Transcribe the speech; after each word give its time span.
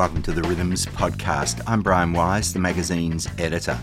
Welcome 0.00 0.22
to 0.22 0.32
the 0.32 0.48
Rhythms 0.48 0.86
Podcast. 0.86 1.60
I'm 1.66 1.82
Brian 1.82 2.14
Wise, 2.14 2.54
the 2.54 2.58
magazine's 2.58 3.28
editor. 3.36 3.78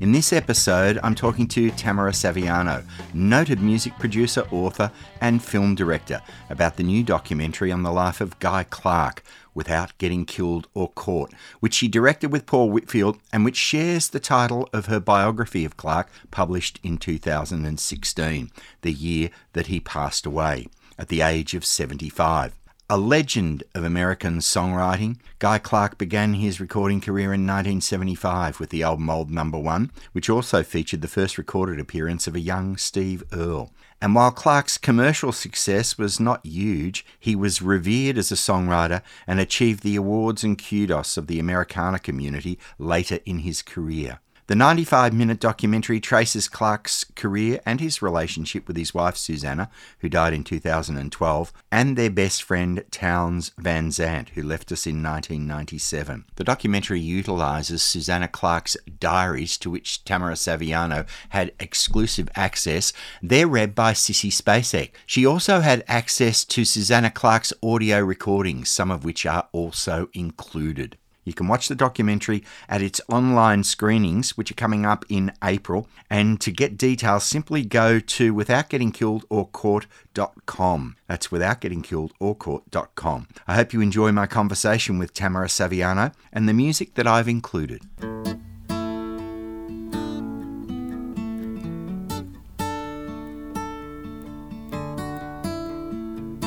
In 0.00 0.10
this 0.10 0.32
episode, 0.32 0.98
I'm 1.00 1.14
talking 1.14 1.46
to 1.46 1.70
Tamara 1.70 2.10
Saviano, 2.10 2.84
noted 3.14 3.60
music 3.60 3.96
producer, 3.96 4.40
author, 4.50 4.90
and 5.20 5.40
film 5.40 5.76
director, 5.76 6.22
about 6.50 6.76
the 6.76 6.82
new 6.82 7.04
documentary 7.04 7.70
on 7.70 7.84
the 7.84 7.92
life 7.92 8.20
of 8.20 8.36
Guy 8.40 8.64
Clark, 8.64 9.22
Without 9.54 9.96
Getting 9.98 10.24
Killed 10.24 10.66
or 10.74 10.88
Caught, 10.88 11.32
which 11.60 11.74
she 11.74 11.86
directed 11.86 12.32
with 12.32 12.46
Paul 12.46 12.70
Whitfield 12.70 13.18
and 13.32 13.44
which 13.44 13.56
shares 13.56 14.08
the 14.08 14.18
title 14.18 14.68
of 14.72 14.86
her 14.86 14.98
biography 14.98 15.64
of 15.64 15.76
Clark, 15.76 16.08
published 16.32 16.80
in 16.82 16.98
2016, 16.98 18.50
the 18.82 18.92
year 18.92 19.30
that 19.52 19.68
he 19.68 19.78
passed 19.78 20.26
away 20.26 20.66
at 20.98 21.06
the 21.06 21.22
age 21.22 21.54
of 21.54 21.64
75. 21.64 22.56
A 22.92 22.98
legend 22.98 23.62
of 23.72 23.84
American 23.84 24.38
songwriting, 24.40 25.18
Guy 25.38 25.58
Clark 25.58 25.96
began 25.96 26.34
his 26.34 26.58
recording 26.58 27.00
career 27.00 27.26
in 27.26 27.46
1975 27.46 28.58
with 28.58 28.70
the 28.70 28.82
album 28.82 29.08
Old 29.08 29.30
Number 29.30 29.60
One, 29.60 29.92
which 30.10 30.28
also 30.28 30.64
featured 30.64 31.00
the 31.00 31.06
first 31.06 31.38
recorded 31.38 31.78
appearance 31.78 32.26
of 32.26 32.34
a 32.34 32.40
young 32.40 32.76
Steve 32.76 33.22
Earle. 33.32 33.70
And 34.02 34.16
while 34.16 34.32
Clark's 34.32 34.76
commercial 34.76 35.30
success 35.30 35.98
was 35.98 36.18
not 36.18 36.44
huge, 36.44 37.06
he 37.20 37.36
was 37.36 37.62
revered 37.62 38.18
as 38.18 38.32
a 38.32 38.34
songwriter 38.34 39.02
and 39.24 39.38
achieved 39.38 39.84
the 39.84 39.94
awards 39.94 40.42
and 40.42 40.58
kudos 40.58 41.16
of 41.16 41.28
the 41.28 41.38
Americana 41.38 42.00
community 42.00 42.58
later 42.76 43.20
in 43.24 43.38
his 43.38 43.62
career. 43.62 44.18
The 44.50 44.56
95 44.56 45.12
minute 45.12 45.38
documentary 45.38 46.00
traces 46.00 46.48
Clark's 46.48 47.04
career 47.14 47.60
and 47.64 47.78
his 47.78 48.02
relationship 48.02 48.66
with 48.66 48.76
his 48.76 48.92
wife 48.92 49.16
Susanna, 49.16 49.70
who 50.00 50.08
died 50.08 50.32
in 50.32 50.42
2012, 50.42 51.52
and 51.70 51.96
their 51.96 52.10
best 52.10 52.42
friend 52.42 52.82
Townes 52.90 53.52
Van 53.58 53.92
Zandt, 53.92 54.30
who 54.30 54.42
left 54.42 54.72
us 54.72 54.88
in 54.88 55.04
1997. 55.04 56.24
The 56.34 56.42
documentary 56.42 56.98
utilises 56.98 57.84
Susanna 57.84 58.26
Clark's 58.26 58.76
diaries, 58.98 59.56
to 59.58 59.70
which 59.70 60.02
Tamara 60.04 60.34
Saviano 60.34 61.06
had 61.28 61.52
exclusive 61.60 62.28
access. 62.34 62.92
They're 63.22 63.46
read 63.46 63.76
by 63.76 63.92
Sissy 63.92 64.32
Spacek. 64.32 64.90
She 65.06 65.24
also 65.24 65.60
had 65.60 65.84
access 65.86 66.44
to 66.46 66.64
Susanna 66.64 67.12
Clark's 67.12 67.52
audio 67.62 68.00
recordings, 68.00 68.68
some 68.68 68.90
of 68.90 69.04
which 69.04 69.24
are 69.26 69.46
also 69.52 70.08
included. 70.12 70.98
You 71.30 71.34
can 71.34 71.46
watch 71.46 71.68
the 71.68 71.76
documentary 71.76 72.42
at 72.68 72.82
its 72.82 73.00
online 73.08 73.62
screenings, 73.62 74.36
which 74.36 74.50
are 74.50 74.54
coming 74.54 74.84
up 74.84 75.04
in 75.08 75.32
April. 75.44 75.86
And 76.10 76.40
to 76.40 76.50
get 76.50 76.76
details, 76.76 77.22
simply 77.22 77.64
go 77.64 78.00
to 78.00 78.34
withoutgettingkilledorcaught.com. 78.34 80.96
That's 81.06 81.28
withoutgettingkilledorcaught.com. 81.28 83.28
I 83.46 83.54
hope 83.54 83.72
you 83.72 83.80
enjoy 83.80 84.10
my 84.10 84.26
conversation 84.26 84.98
with 84.98 85.14
Tamara 85.14 85.46
Saviano 85.46 86.12
and 86.32 86.48
the 86.48 86.52
music 86.52 86.94
that 86.94 87.06
I've 87.06 87.28
included. 87.28 87.82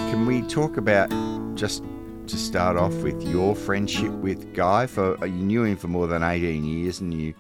Can 0.10 0.26
we 0.26 0.42
talk 0.42 0.76
about 0.76 1.10
just 1.56 1.86
to 2.28 2.38
start 2.38 2.78
off 2.78 2.94
with 2.96 3.22
your 3.24 3.56
friendship 3.56 4.12
with 4.12 4.54
Guy. 4.54 4.88
For 4.88 5.22
uh, 5.22 5.26
you 5.26 5.44
knew 5.44 5.64
him 5.64 5.78
for 5.78 5.88
more 5.88 6.08
than 6.08 6.24
eighteen 6.24 6.64
years, 6.64 7.00
and 7.00 7.14
you 7.14 7.34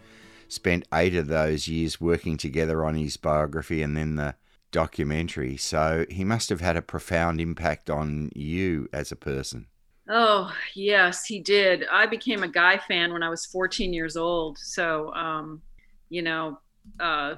spent 0.47 0.87
eight 0.93 1.15
of 1.15 1.27
those 1.27 1.67
years 1.67 2.01
working 2.01 2.37
together 2.37 2.85
on 2.85 2.95
his 2.95 3.17
biography 3.17 3.81
and 3.81 3.95
then 3.95 4.15
the 4.15 4.35
documentary. 4.71 5.57
So 5.57 6.05
he 6.09 6.23
must 6.23 6.49
have 6.49 6.61
had 6.61 6.75
a 6.75 6.81
profound 6.81 7.39
impact 7.39 7.89
on 7.89 8.29
you 8.35 8.89
as 8.91 9.11
a 9.11 9.15
person. 9.15 9.67
Oh 10.09 10.53
yes, 10.75 11.25
he 11.25 11.39
did. 11.39 11.85
I 11.89 12.05
became 12.05 12.43
a 12.43 12.47
Guy 12.47 12.77
fan 12.77 13.13
when 13.13 13.23
I 13.23 13.29
was 13.29 13.45
14 13.45 13.93
years 13.93 14.17
old. 14.17 14.57
So, 14.57 15.13
um, 15.13 15.61
you 16.09 16.21
know, 16.21 16.59
uh, 16.99 17.35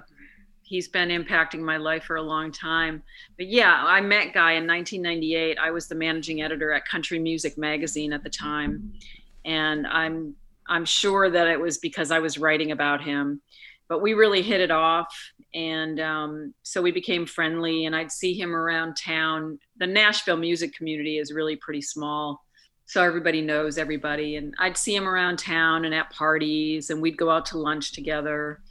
he's 0.65 0.87
been 0.87 1.09
impacting 1.09 1.59
my 1.59 1.77
life 1.77 2.03
for 2.03 2.17
a 2.17 2.21
long 2.21 2.51
time. 2.51 3.03
But 3.37 3.47
yeah, 3.47 3.83
I 3.85 4.01
met 4.01 4.33
Guy 4.33 4.53
in 4.53 4.67
1998. 4.67 5.57
I 5.59 5.71
was 5.71 5.87
the 5.87 5.95
managing 5.95 6.41
editor 6.41 6.73
at 6.73 6.87
Country 6.87 7.19
Music 7.19 7.57
Magazine 7.57 8.11
at 8.11 8.23
the 8.23 8.29
time, 8.29 8.93
and 9.45 9.87
I'm 9.87 10.35
I'm 10.67 10.85
sure 10.85 11.29
that 11.29 11.47
it 11.47 11.59
was 11.59 11.77
because 11.77 12.09
I 12.09 12.19
was 12.19 12.39
writing 12.39 12.71
about 12.71 13.03
him. 13.03 13.41
But 13.87 14.01
we 14.01 14.15
really 14.15 14.41
hit 14.41 14.61
it 14.61 14.71
off, 14.71 15.15
and 15.53 15.99
um, 15.99 16.53
so 16.63 16.81
we 16.81 16.91
became 16.91 17.27
friendly. 17.27 17.85
And 17.85 17.95
I'd 17.95 18.11
see 18.11 18.33
him 18.33 18.55
around 18.55 18.97
town. 18.97 19.59
The 19.77 19.87
Nashville 19.87 20.37
music 20.37 20.75
community 20.75 21.19
is 21.19 21.31
really 21.31 21.55
pretty 21.55 21.81
small. 21.81 22.41
So 22.87 23.03
everybody 23.03 23.41
knows 23.41 23.77
everybody. 23.77 24.35
And 24.35 24.53
I'd 24.59 24.77
see 24.77 24.95
him 24.95 25.07
around 25.07 25.37
town 25.37 25.85
and 25.85 25.93
at 25.93 26.09
parties, 26.11 26.89
and 26.89 27.01
we'd 27.01 27.17
go 27.17 27.29
out 27.29 27.45
to 27.47 27.59
lunch 27.59 27.93
together 27.93 28.61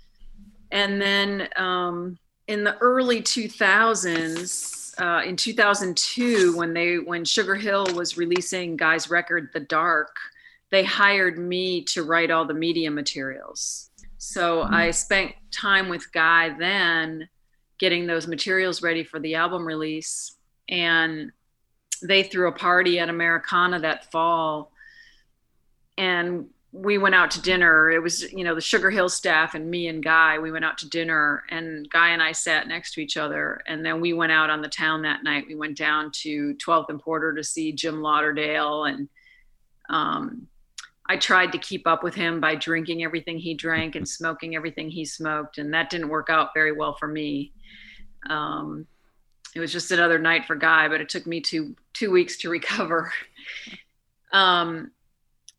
and 0.74 1.00
then 1.00 1.48
um, 1.54 2.18
in 2.48 2.64
the 2.64 2.76
early 2.78 3.22
2000s, 3.22 5.00
uh, 5.00 5.22
in 5.24 5.36
2002, 5.36 6.56
when 6.56 6.74
they 6.74 6.98
when 6.98 7.24
Sugar 7.24 7.54
Hill 7.54 7.86
was 7.94 8.16
releasing 8.16 8.76
Guy's 8.76 9.08
record 9.08 9.50
The 9.52 9.60
Dark, 9.60 10.14
they 10.70 10.82
hired 10.82 11.38
me 11.38 11.82
to 11.84 12.02
write 12.02 12.32
all 12.32 12.44
the 12.44 12.54
media 12.54 12.90
materials. 12.90 13.90
So 14.18 14.64
mm-hmm. 14.64 14.74
I 14.74 14.90
spent 14.90 15.32
time 15.52 15.88
with 15.88 16.10
Guy 16.12 16.56
then, 16.58 17.28
getting 17.78 18.06
those 18.06 18.26
materials 18.26 18.82
ready 18.82 19.04
for 19.04 19.20
the 19.20 19.36
album 19.36 19.64
release, 19.64 20.34
and 20.68 21.30
they 22.02 22.24
threw 22.24 22.48
a 22.48 22.52
party 22.52 22.98
at 22.98 23.08
Americana 23.08 23.78
that 23.80 24.10
fall, 24.10 24.72
and 25.96 26.46
we 26.76 26.98
went 26.98 27.14
out 27.14 27.30
to 27.30 27.40
dinner. 27.40 27.88
It 27.88 28.02
was, 28.02 28.32
you 28.32 28.42
know, 28.42 28.56
the 28.56 28.60
Sugar 28.60 28.90
Hill 28.90 29.08
staff 29.08 29.54
and 29.54 29.70
me 29.70 29.86
and 29.86 30.02
Guy. 30.02 30.40
We 30.40 30.50
went 30.50 30.64
out 30.64 30.76
to 30.78 30.88
dinner, 30.88 31.44
and 31.48 31.88
Guy 31.88 32.08
and 32.08 32.20
I 32.20 32.32
sat 32.32 32.66
next 32.66 32.94
to 32.94 33.00
each 33.00 33.16
other. 33.16 33.60
And 33.68 33.86
then 33.86 34.00
we 34.00 34.12
went 34.12 34.32
out 34.32 34.50
on 34.50 34.60
the 34.60 34.68
town 34.68 35.02
that 35.02 35.22
night. 35.22 35.44
We 35.46 35.54
went 35.54 35.78
down 35.78 36.10
to 36.22 36.54
12th 36.54 36.88
and 36.88 36.98
Porter 36.98 37.32
to 37.32 37.44
see 37.44 37.72
Jim 37.72 38.02
Lauderdale. 38.02 38.86
And 38.86 39.08
um, 39.88 40.48
I 41.08 41.16
tried 41.16 41.52
to 41.52 41.58
keep 41.58 41.86
up 41.86 42.02
with 42.02 42.16
him 42.16 42.40
by 42.40 42.56
drinking 42.56 43.04
everything 43.04 43.38
he 43.38 43.54
drank 43.54 43.94
and 43.94 44.08
smoking 44.08 44.56
everything 44.56 44.90
he 44.90 45.04
smoked. 45.04 45.58
And 45.58 45.72
that 45.74 45.90
didn't 45.90 46.08
work 46.08 46.28
out 46.28 46.48
very 46.54 46.72
well 46.72 46.96
for 46.96 47.06
me. 47.06 47.52
Um, 48.28 48.84
it 49.54 49.60
was 49.60 49.72
just 49.72 49.92
another 49.92 50.18
night 50.18 50.44
for 50.44 50.56
Guy, 50.56 50.88
but 50.88 51.00
it 51.00 51.08
took 51.08 51.24
me 51.24 51.40
two 51.40 51.76
two 51.92 52.10
weeks 52.10 52.38
to 52.38 52.48
recover. 52.50 53.12
Um, 54.32 54.90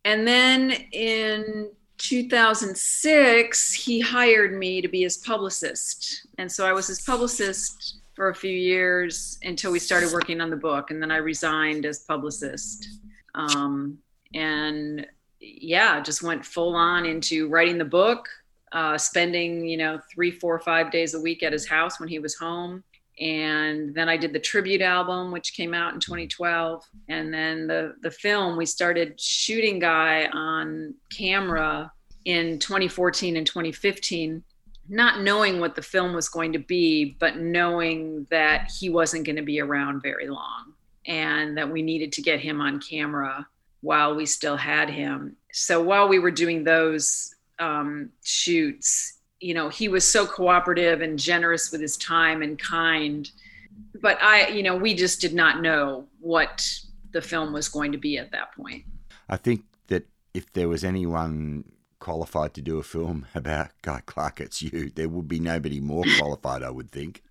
and 0.05 0.27
then 0.27 0.71
in 0.91 1.71
2006, 1.97 3.73
he 3.73 3.99
hired 3.99 4.53
me 4.57 4.79
to 4.79 4.88
be 4.88 5.01
his 5.01 5.17
publicist. 5.17 6.27
And 6.38 6.49
so 6.49 6.66
I 6.66 6.73
was 6.73 6.88
his 6.88 7.01
publicist 7.01 8.01
for 8.16 8.29
a 8.29 8.35
few 8.35 8.51
years 8.51 9.39
until 9.41 9.71
we 9.71 9.79
started 9.79 10.13
working 10.13 10.41
on 10.41 10.51
the 10.51 10.55
book. 10.55 10.91
And 10.91 11.01
then 11.01 11.11
I 11.11 11.17
resigned 11.17 11.85
as 11.85 11.99
publicist. 11.99 12.88
Um, 13.33 13.97
and 14.33 15.07
yeah, 15.39 15.99
just 16.01 16.22
went 16.22 16.45
full 16.45 16.75
on 16.75 17.05
into 17.05 17.49
writing 17.49 17.79
the 17.79 17.85
book, 17.85 18.29
uh, 18.73 18.99
spending, 18.99 19.66
you 19.66 19.77
know, 19.77 19.99
three, 20.13 20.31
four, 20.31 20.59
five 20.59 20.91
days 20.91 21.16
a 21.16 21.19
week 21.19 21.41
at 21.41 21.51
his 21.51 21.67
house 21.67 21.99
when 21.99 22.09
he 22.09 22.19
was 22.19 22.35
home 22.35 22.83
and 23.19 23.95
then 23.95 24.09
I 24.09 24.17
did 24.17 24.33
the 24.33 24.39
tribute 24.39 24.81
album, 24.81 25.31
which 25.31 25.53
came 25.55 25.73
out 25.73 25.93
in 25.93 25.99
2012. 25.99 26.83
And 27.07 27.33
then 27.33 27.67
the 27.67 27.95
the 28.01 28.11
film 28.11 28.57
we 28.57 28.65
started 28.65 29.19
shooting 29.19 29.79
Guy 29.79 30.27
on 30.33 30.93
camera 31.15 31.91
in 32.25 32.59
2014 32.59 33.37
and 33.37 33.45
2015, 33.47 34.43
not 34.90 35.22
knowing 35.22 35.59
what 35.59 35.75
the 35.75 35.81
film 35.81 36.13
was 36.13 36.28
going 36.28 36.51
to 36.53 36.59
be, 36.59 37.16
but 37.19 37.37
knowing 37.37 38.28
that 38.29 38.69
he 38.79 38.90
wasn't 38.90 39.25
going 39.25 39.35
to 39.35 39.41
be 39.41 39.61
around 39.61 40.01
very 40.01 40.28
long, 40.28 40.73
and 41.05 41.57
that 41.57 41.69
we 41.69 41.81
needed 41.81 42.11
to 42.13 42.22
get 42.22 42.40
him 42.40 42.59
on 42.59 42.81
camera 42.81 43.47
while 43.81 44.16
we 44.16 44.25
still 44.25 44.57
had 44.57 44.90
him. 44.90 45.35
So 45.53 45.81
while 45.81 46.09
we 46.09 46.19
were 46.19 46.31
doing 46.31 46.63
those 46.63 47.35
um, 47.59 48.09
shoots, 48.23 49.15
you 49.45 49.53
know 49.53 49.69
he 49.69 49.87
was 49.87 50.03
so 50.03 50.25
cooperative 50.25 51.01
and 51.01 51.19
generous 51.19 51.71
with 51.71 51.79
his 51.79 51.97
time 51.97 52.41
and 52.41 52.57
kind. 52.57 53.29
But 54.01 54.21
i 54.21 54.47
you 54.47 54.63
know 54.63 54.75
we 54.75 54.95
just 54.95 55.21
did 55.21 55.33
not 55.33 55.61
know 55.61 56.07
what 56.19 56.67
the 57.11 57.21
film 57.21 57.53
was 57.53 57.69
going 57.69 57.91
to 57.91 57.97
be 57.99 58.17
at 58.17 58.31
that 58.31 58.55
point. 58.55 58.83
I 59.29 59.37
think 59.37 59.63
that 59.87 60.07
if 60.33 60.51
there 60.53 60.67
was 60.67 60.83
anyone 60.83 61.63
qualified 61.99 62.53
to 62.55 62.61
do 62.61 62.79
a 62.79 62.83
film 62.83 63.27
about 63.35 63.69
guy 63.83 64.01
clark 64.07 64.41
it's 64.41 64.61
you. 64.63 64.89
There 64.89 65.09
would 65.09 65.27
be 65.27 65.39
nobody 65.39 65.79
more 65.79 66.03
qualified 66.17 66.63
i 66.63 66.69
would 66.69 66.91
think 66.91 67.23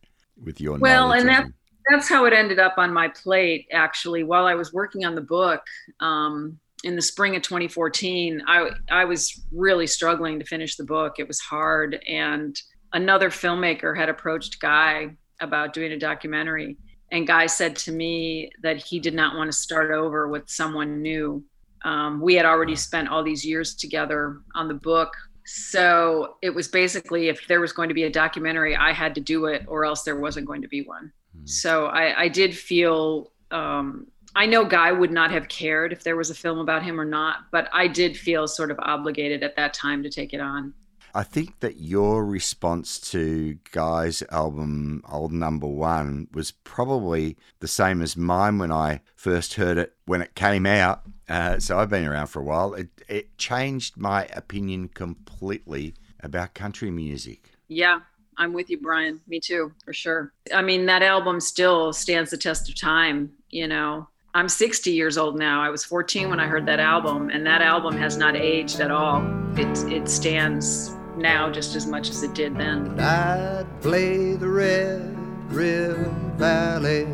with 0.42 0.60
your 0.60 0.74
name. 0.74 0.80
well 0.80 1.12
and 1.12 1.28
that 1.28 1.46
that's 1.90 2.08
how 2.08 2.24
it 2.24 2.32
ended 2.32 2.58
up 2.58 2.74
on 2.78 2.92
my 2.92 3.08
plate 3.08 3.66
actually 3.72 4.22
while 4.24 4.46
i 4.46 4.54
was 4.54 4.72
working 4.72 5.04
on 5.04 5.14
the 5.16 5.20
book. 5.20 5.62
Um, 5.98 6.58
in 6.84 6.96
the 6.96 7.02
spring 7.02 7.34
of 7.36 7.42
2014, 7.42 8.42
I 8.46 8.70
I 8.90 9.04
was 9.04 9.42
really 9.52 9.86
struggling 9.86 10.38
to 10.38 10.44
finish 10.44 10.76
the 10.76 10.84
book. 10.84 11.14
It 11.18 11.26
was 11.26 11.40
hard, 11.40 12.02
and 12.08 12.56
another 12.92 13.30
filmmaker 13.30 13.96
had 13.96 14.08
approached 14.08 14.60
Guy 14.60 15.16
about 15.40 15.72
doing 15.72 15.92
a 15.92 15.98
documentary, 15.98 16.76
and 17.10 17.26
Guy 17.26 17.46
said 17.46 17.76
to 17.76 17.92
me 17.92 18.50
that 18.62 18.76
he 18.76 19.00
did 19.00 19.14
not 19.14 19.36
want 19.36 19.50
to 19.50 19.56
start 19.56 19.90
over 19.90 20.28
with 20.28 20.48
someone 20.48 21.02
new. 21.02 21.44
Um, 21.84 22.20
we 22.20 22.34
had 22.34 22.46
already 22.46 22.76
spent 22.76 23.08
all 23.08 23.22
these 23.22 23.44
years 23.44 23.74
together 23.74 24.40
on 24.54 24.68
the 24.68 24.74
book. 24.74 25.12
So 25.46 26.36
it 26.40 26.50
was 26.50 26.68
basically 26.68 27.28
if 27.28 27.46
there 27.46 27.60
was 27.60 27.72
going 27.72 27.88
to 27.88 27.94
be 27.94 28.04
a 28.04 28.10
documentary, 28.10 28.74
I 28.74 28.92
had 28.92 29.14
to 29.16 29.20
do 29.20 29.46
it 29.46 29.64
or 29.68 29.84
else 29.84 30.02
there 30.02 30.16
wasn't 30.16 30.46
going 30.46 30.62
to 30.62 30.68
be 30.68 30.82
one. 30.82 31.12
Mm. 31.38 31.48
So 31.48 31.86
I, 31.86 32.22
I, 32.22 32.28
did 32.28 32.56
feel, 32.56 33.30
um, 33.50 34.06
I 34.36 34.46
know 34.46 34.64
Guy 34.64 34.90
would 34.90 35.12
not 35.12 35.30
have 35.30 35.48
cared 35.48 35.92
if 35.92 36.02
there 36.02 36.16
was 36.16 36.30
a 36.30 36.34
film 36.34 36.58
about 36.58 36.82
him 36.82 37.00
or 37.00 37.04
not, 37.04 37.44
but 37.52 37.68
I 37.72 37.86
did 37.86 38.16
feel 38.16 38.48
sort 38.48 38.70
of 38.70 38.78
obligated 38.80 39.42
at 39.42 39.56
that 39.56 39.74
time 39.74 40.02
to 40.02 40.10
take 40.10 40.34
it 40.34 40.40
on. 40.40 40.74
I 41.16 41.22
think 41.22 41.60
that 41.60 41.76
your 41.76 42.24
response 42.26 42.98
to 43.12 43.56
Guy's 43.70 44.24
album, 44.32 45.00
Old 45.08 45.32
Number 45.32 45.68
One, 45.68 46.26
was 46.32 46.50
probably 46.50 47.36
the 47.60 47.68
same 47.68 48.02
as 48.02 48.16
mine 48.16 48.58
when 48.58 48.72
I 48.72 49.00
first 49.14 49.54
heard 49.54 49.78
it 49.78 49.94
when 50.06 50.22
it 50.22 50.34
came 50.34 50.66
out. 50.66 51.02
Uh, 51.28 51.60
so 51.60 51.78
I've 51.78 51.88
been 51.88 52.04
around 52.04 52.26
for 52.26 52.40
a 52.40 52.44
while. 52.44 52.74
It, 52.74 52.88
it 53.08 53.38
changed 53.38 53.96
my 53.96 54.24
opinion 54.34 54.88
completely 54.88 55.94
about 56.18 56.54
country 56.54 56.90
music. 56.90 57.52
Yeah, 57.68 58.00
I'm 58.36 58.52
with 58.52 58.68
you, 58.68 58.80
Brian. 58.80 59.20
Me 59.28 59.38
too, 59.38 59.72
for 59.84 59.92
sure. 59.92 60.32
I 60.52 60.62
mean, 60.62 60.86
that 60.86 61.02
album 61.02 61.38
still 61.38 61.92
stands 61.92 62.32
the 62.32 62.36
test 62.36 62.68
of 62.68 62.74
time, 62.74 63.32
you 63.50 63.68
know. 63.68 64.08
I'm 64.36 64.48
60 64.48 64.90
years 64.90 65.16
old 65.16 65.38
now. 65.38 65.62
I 65.62 65.68
was 65.68 65.84
14 65.84 66.28
when 66.28 66.40
I 66.40 66.48
heard 66.48 66.66
that 66.66 66.80
album, 66.80 67.30
and 67.30 67.46
that 67.46 67.62
album 67.62 67.96
has 67.96 68.16
not 68.16 68.34
aged 68.34 68.80
at 68.80 68.90
all. 68.90 69.22
It, 69.56 69.92
it 69.92 70.08
stands 70.08 70.90
now 71.16 71.48
just 71.52 71.76
as 71.76 71.86
much 71.86 72.10
as 72.10 72.24
it 72.24 72.34
did 72.34 72.56
then. 72.56 72.98
I'd 72.98 73.64
play 73.80 74.34
the 74.34 74.48
Red 74.48 75.16
River 75.52 76.12
Valley, 76.36 77.04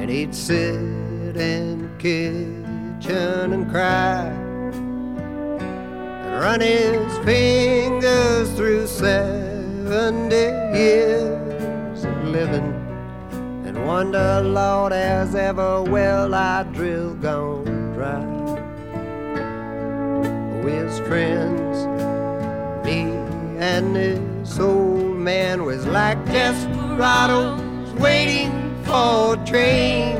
and 0.00 0.08
he'd 0.08 0.34
sit 0.34 0.76
in 1.36 1.82
the 1.82 1.90
kitchen 1.98 3.52
and 3.52 3.70
cry, 3.70 4.28
and 5.52 6.40
run 6.40 6.62
his 6.62 7.18
fingers 7.18 8.50
through 8.54 8.86
70 8.86 10.34
years 10.74 12.02
of 12.02 12.24
living. 12.24 12.75
And 13.76 13.86
wonder, 13.86 14.40
Lord, 14.42 14.92
as 14.92 15.34
ever 15.34 15.82
well 15.82 16.34
I 16.34 16.62
drill 16.72 17.14
gone 17.14 17.92
dry 17.92 18.36
his 20.86 20.98
friends. 21.00 21.86
Me 22.86 23.02
and 23.58 23.96
this 23.96 24.58
old 24.58 25.16
man 25.16 25.64
was 25.64 25.86
like 25.86 26.24
desperados 26.26 27.60
waiting 28.00 28.50
for 28.84 29.34
a 29.34 29.44
train. 29.44 30.16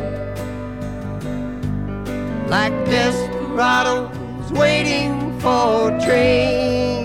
Like 2.48 2.74
desperados 2.84 4.52
waiting 4.52 5.40
for 5.40 5.92
a 5.92 6.00
train. 6.04 6.95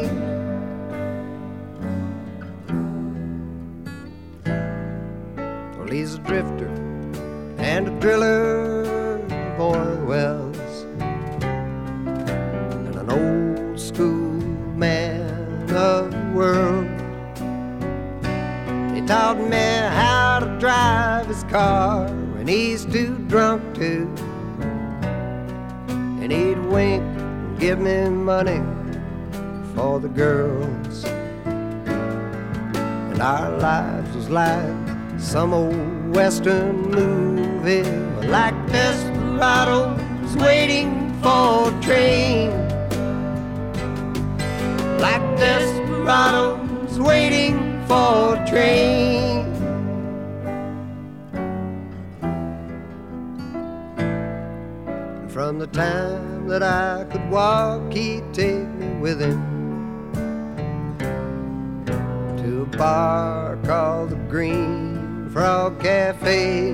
Well, 10.12 10.52
he's 10.52 10.84
a 10.84 10.98
drifter 10.98 11.48
and 11.48 12.96
an 12.96 13.10
old 13.10 13.80
school 13.80 14.42
man 14.76 15.62
of 15.64 16.12
the 16.12 16.32
world. 16.34 16.88
He 18.94 19.02
taught 19.06 19.38
me 19.40 19.58
how 19.58 20.40
to 20.40 20.58
drive 20.60 21.28
his 21.28 21.44
car 21.44 22.08
when 22.36 22.48
he's 22.48 22.86
too 22.86 23.18
drunk 23.28 23.76
to. 23.76 24.08
And 26.22 26.32
he'd 26.32 26.60
wink 26.66 27.04
and 27.04 27.60
give 27.60 27.80
me 27.80 28.10
money 28.10 28.62
for 29.76 30.00
the 30.00 30.10
girls. 30.10 31.06
And 31.46 33.22
our 33.22 33.58
lives 33.58 34.16
was 34.16 34.30
like 34.30 35.20
some 35.20 35.54
old 35.54 36.01
western 36.12 36.92
movie, 36.92 37.84
like 38.28 38.56
desperados 38.68 40.36
waiting 40.36 41.14
for 41.22 41.70
a 41.70 41.82
train. 41.82 42.52
Like 45.00 45.24
desperados 45.38 47.00
waiting 47.00 47.58
for 47.88 48.36
a 48.36 48.46
train. 48.48 49.46
And 55.22 55.32
from 55.32 55.60
the 55.60 55.68
time 55.68 56.48
that 56.50 56.62
I 56.62 57.06
could 57.10 57.30
walk, 57.30 57.94
he'd 57.94 58.34
take 58.34 58.68
me 58.68 58.88
with 59.00 59.22
him 59.22 59.40
to 62.38 62.64
a 62.64 62.78
bar 62.78 63.58
called 63.64 64.10
the 64.10 64.16
Green 64.30 64.91
Frog 65.32 65.80
Cafe. 65.80 66.72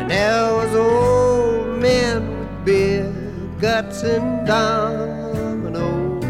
And 0.00 0.10
there 0.10 0.52
was 0.52 0.74
old 0.76 1.78
men 1.80 2.38
with 2.38 2.64
beer, 2.66 3.10
guts, 3.58 4.02
and 4.02 4.46
dominoes. 4.46 6.22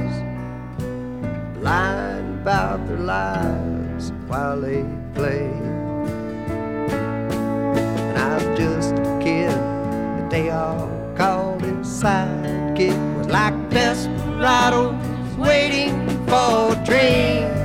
Blind 1.58 2.42
about 2.42 2.86
their 2.86 2.98
lives 2.98 4.12
while 4.28 4.60
they 4.60 4.84
play. 5.14 5.50
And 8.06 8.16
I 8.16 8.36
was 8.36 8.56
just 8.56 8.94
a 8.94 9.18
kid 9.20 9.50
that 9.50 10.30
they 10.30 10.50
all 10.50 10.88
called 11.16 11.62
him 11.62 11.82
sidekick. 11.82 12.96
Was 13.18 13.26
like 13.26 13.70
desperados 13.70 14.94
waiting 15.36 16.08
for 16.28 16.72
a 16.72 16.82
train. 16.86 17.59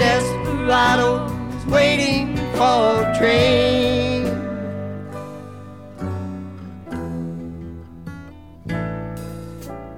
Desperados 0.00 1.30
waiting 1.66 2.34
for 2.54 3.02
a 3.04 3.14
train. 3.18 4.24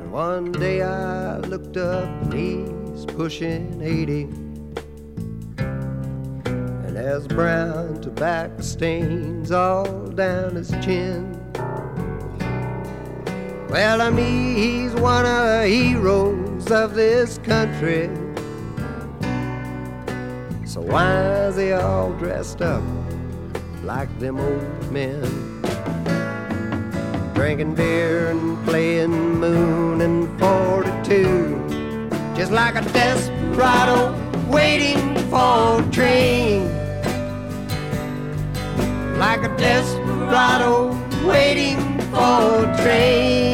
And 0.01 0.11
one 0.11 0.51
day 0.51 0.83
I 0.83 1.37
looked 1.39 1.77
up 1.77 2.09
and 2.23 2.33
he's 2.33 3.07
pushing 3.07 3.81
80. 3.81 4.23
And 6.87 6.97
there's 6.97 7.29
brown 7.29 8.01
tobacco 8.01 8.61
stains 8.61 9.53
all 9.53 10.09
down 10.09 10.57
his 10.57 10.73
chin. 10.85 11.39
Well, 13.71 14.03
I 14.03 14.11
mean, 14.11 14.57
he's 14.57 14.95
one 14.95 15.25
of 15.25 15.47
the 15.47 15.69
heroes 15.69 16.69
of 16.73 16.95
this 16.95 17.39
country. 17.39 18.11
So 20.73 20.81
why 20.81 21.49
is 21.49 21.57
he 21.59 21.73
all 21.73 22.15
dressed 22.15 22.63
up 22.63 22.83
like 23.83 24.09
them 24.19 24.41
old 24.41 24.91
men? 24.91 25.21
drinking 27.35 27.75
beer 27.75 28.31
and 28.31 28.57
playing 28.65 29.39
moon 29.39 30.01
and 30.01 30.27
42. 30.41 32.09
Just 32.35 32.53
like 32.53 32.75
a 32.77 32.81
desperado 32.91 34.15
waiting 34.49 35.15
for 35.29 35.83
a 35.83 35.89
train. 35.93 36.65
Like 39.19 39.43
a 39.45 39.55
desperado 39.59 40.97
waiting 41.27 42.01
for 42.13 42.65
a 42.65 42.77
train. 42.83 43.52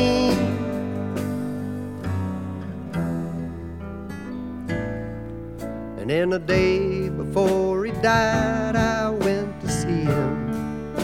And 6.09 6.17
in 6.17 6.31
the 6.31 6.39
day 6.39 7.11
before 7.11 7.85
he 7.85 7.93
died, 8.01 8.77
I 8.77 9.11
went 9.11 9.61
to 9.61 9.71
see 9.71 10.05
him. 10.05 10.95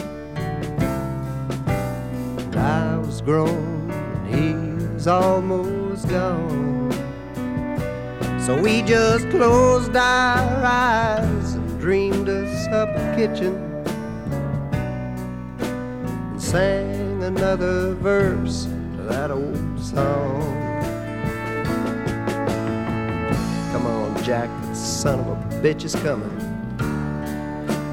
And 2.39 2.55
I 2.55 2.97
was 2.97 3.21
grown 3.21 3.91
and 3.91 4.89
he's 4.95 5.05
almost 5.05 6.09
gone. 6.09 6.91
So 8.43 8.59
we 8.59 8.81
just 8.81 9.29
closed 9.29 9.95
our 9.95 10.65
eyes 10.65 11.53
and 11.53 11.79
dreamed 11.79 12.27
us 12.27 12.67
up 12.69 12.89
a 12.89 13.15
kitchen 13.15 13.53
and 15.59 16.41
sang 16.41 17.21
another 17.21 17.93
verse 17.93 18.63
to 18.63 19.03
that 19.03 19.29
old 19.29 19.79
song. 19.79 20.64
Jack, 24.25 24.49
son 24.73 25.19
of 25.19 25.27
a 25.27 25.61
bitch 25.61 25.85
is 25.85 25.93
coming. 25.93 26.29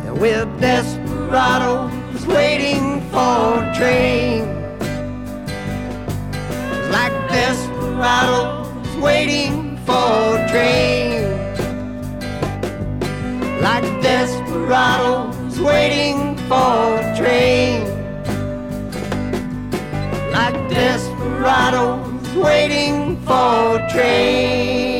And 0.07 0.19
we're 0.19 0.47
desperados 0.59 1.93
waiting 2.27 3.03
for 3.11 3.62
a 3.62 3.75
train 3.77 4.62
like 6.93 7.12
desperados 7.31 8.97
waiting 8.97 9.77
for 9.87 10.37
a 10.37 10.49
train. 10.49 11.25
Like 13.61 13.85
desperados 14.03 15.59
waiting 15.61 16.37
for 16.49 17.01
a 17.01 17.15
train. 17.17 17.85
Like 20.33 20.57
desperados 20.69 22.35
waiting 22.35 23.21
for 23.27 23.79
a 23.79 23.89
train. 23.91 24.91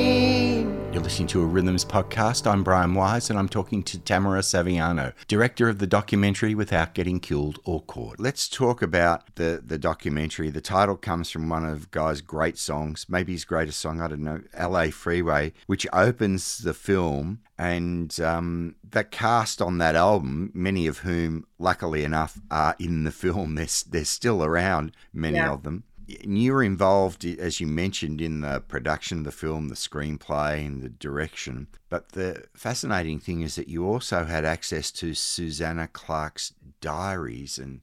Listening 1.23 1.41
to 1.41 1.49
a 1.49 1.53
Rhythms 1.53 1.85
podcast. 1.85 2.51
I'm 2.51 2.65
Brian 2.65 2.95
Wise 2.95 3.31
and 3.31 3.39
I'm 3.39 3.49
talking 3.49 3.85
to 3.85 3.99
Tamara 4.01 4.41
Saviano, 4.41 5.13
director 5.29 5.69
of 5.69 5.79
the 5.79 5.87
documentary 5.87 6.53
Without 6.57 6.95
Getting 6.95 7.21
Killed 7.21 7.61
or 7.65 7.81
Caught. 7.83 8.19
Let's 8.19 8.49
talk 8.49 8.83
about 8.83 9.33
the, 9.37 9.63
the 9.65 9.79
documentary. 9.79 10.51
The 10.51 10.61
title 10.61 10.97
comes 10.97 11.31
from 11.31 11.49
one 11.49 11.65
of 11.65 11.93
Guy's 11.93 12.23
great 12.23 12.59
songs, 12.59 13.07
maybe 13.09 13.31
his 13.35 13.45
greatest 13.45 13.79
song, 13.79 14.01
I 14.01 14.09
don't 14.09 14.25
know, 14.25 14.41
LA 14.59 14.87
Freeway, 14.91 15.53
which 15.69 15.87
opens 15.93 16.59
the 16.59 16.75
film. 16.75 17.39
And 17.57 18.19
um, 18.19 18.75
that 18.91 19.13
cast 19.13 19.63
on 19.63 19.79
that 19.79 19.95
album, 19.95 20.51
many 20.53 20.89
of 20.89 20.99
whom, 20.99 21.47
luckily 21.57 22.03
enough, 22.03 22.41
are 22.51 22.75
in 22.81 23.05
the 23.05 23.13
film, 23.13 23.55
they're, 23.55 23.69
they're 23.89 24.05
still 24.05 24.43
around, 24.43 24.91
many 25.13 25.37
Yeah. 25.37 25.53
of 25.53 25.63
them 25.63 25.85
you 26.25 26.53
were 26.53 26.63
involved, 26.63 27.25
as 27.25 27.61
you 27.61 27.67
mentioned, 27.67 28.21
in 28.21 28.41
the 28.41 28.61
production 28.61 29.19
of 29.19 29.25
the 29.25 29.33
film, 29.33 29.69
the 29.69 29.75
screenplay, 29.75 30.65
and 30.67 30.83
the 30.83 30.89
direction. 30.89 31.69
But 31.89 32.11
the 32.11 32.45
fascinating 32.55 33.19
thing 33.21 33.43
is 33.43 33.57
that 33.57 33.69
you 33.69 33.87
also 33.87 34.25
had 34.25 34.45
access 34.45 34.91
to 34.93 35.15
Susanna 35.15 35.89
Clark's 35.89 36.53
diaries 36.81 37.59
and 37.59 37.81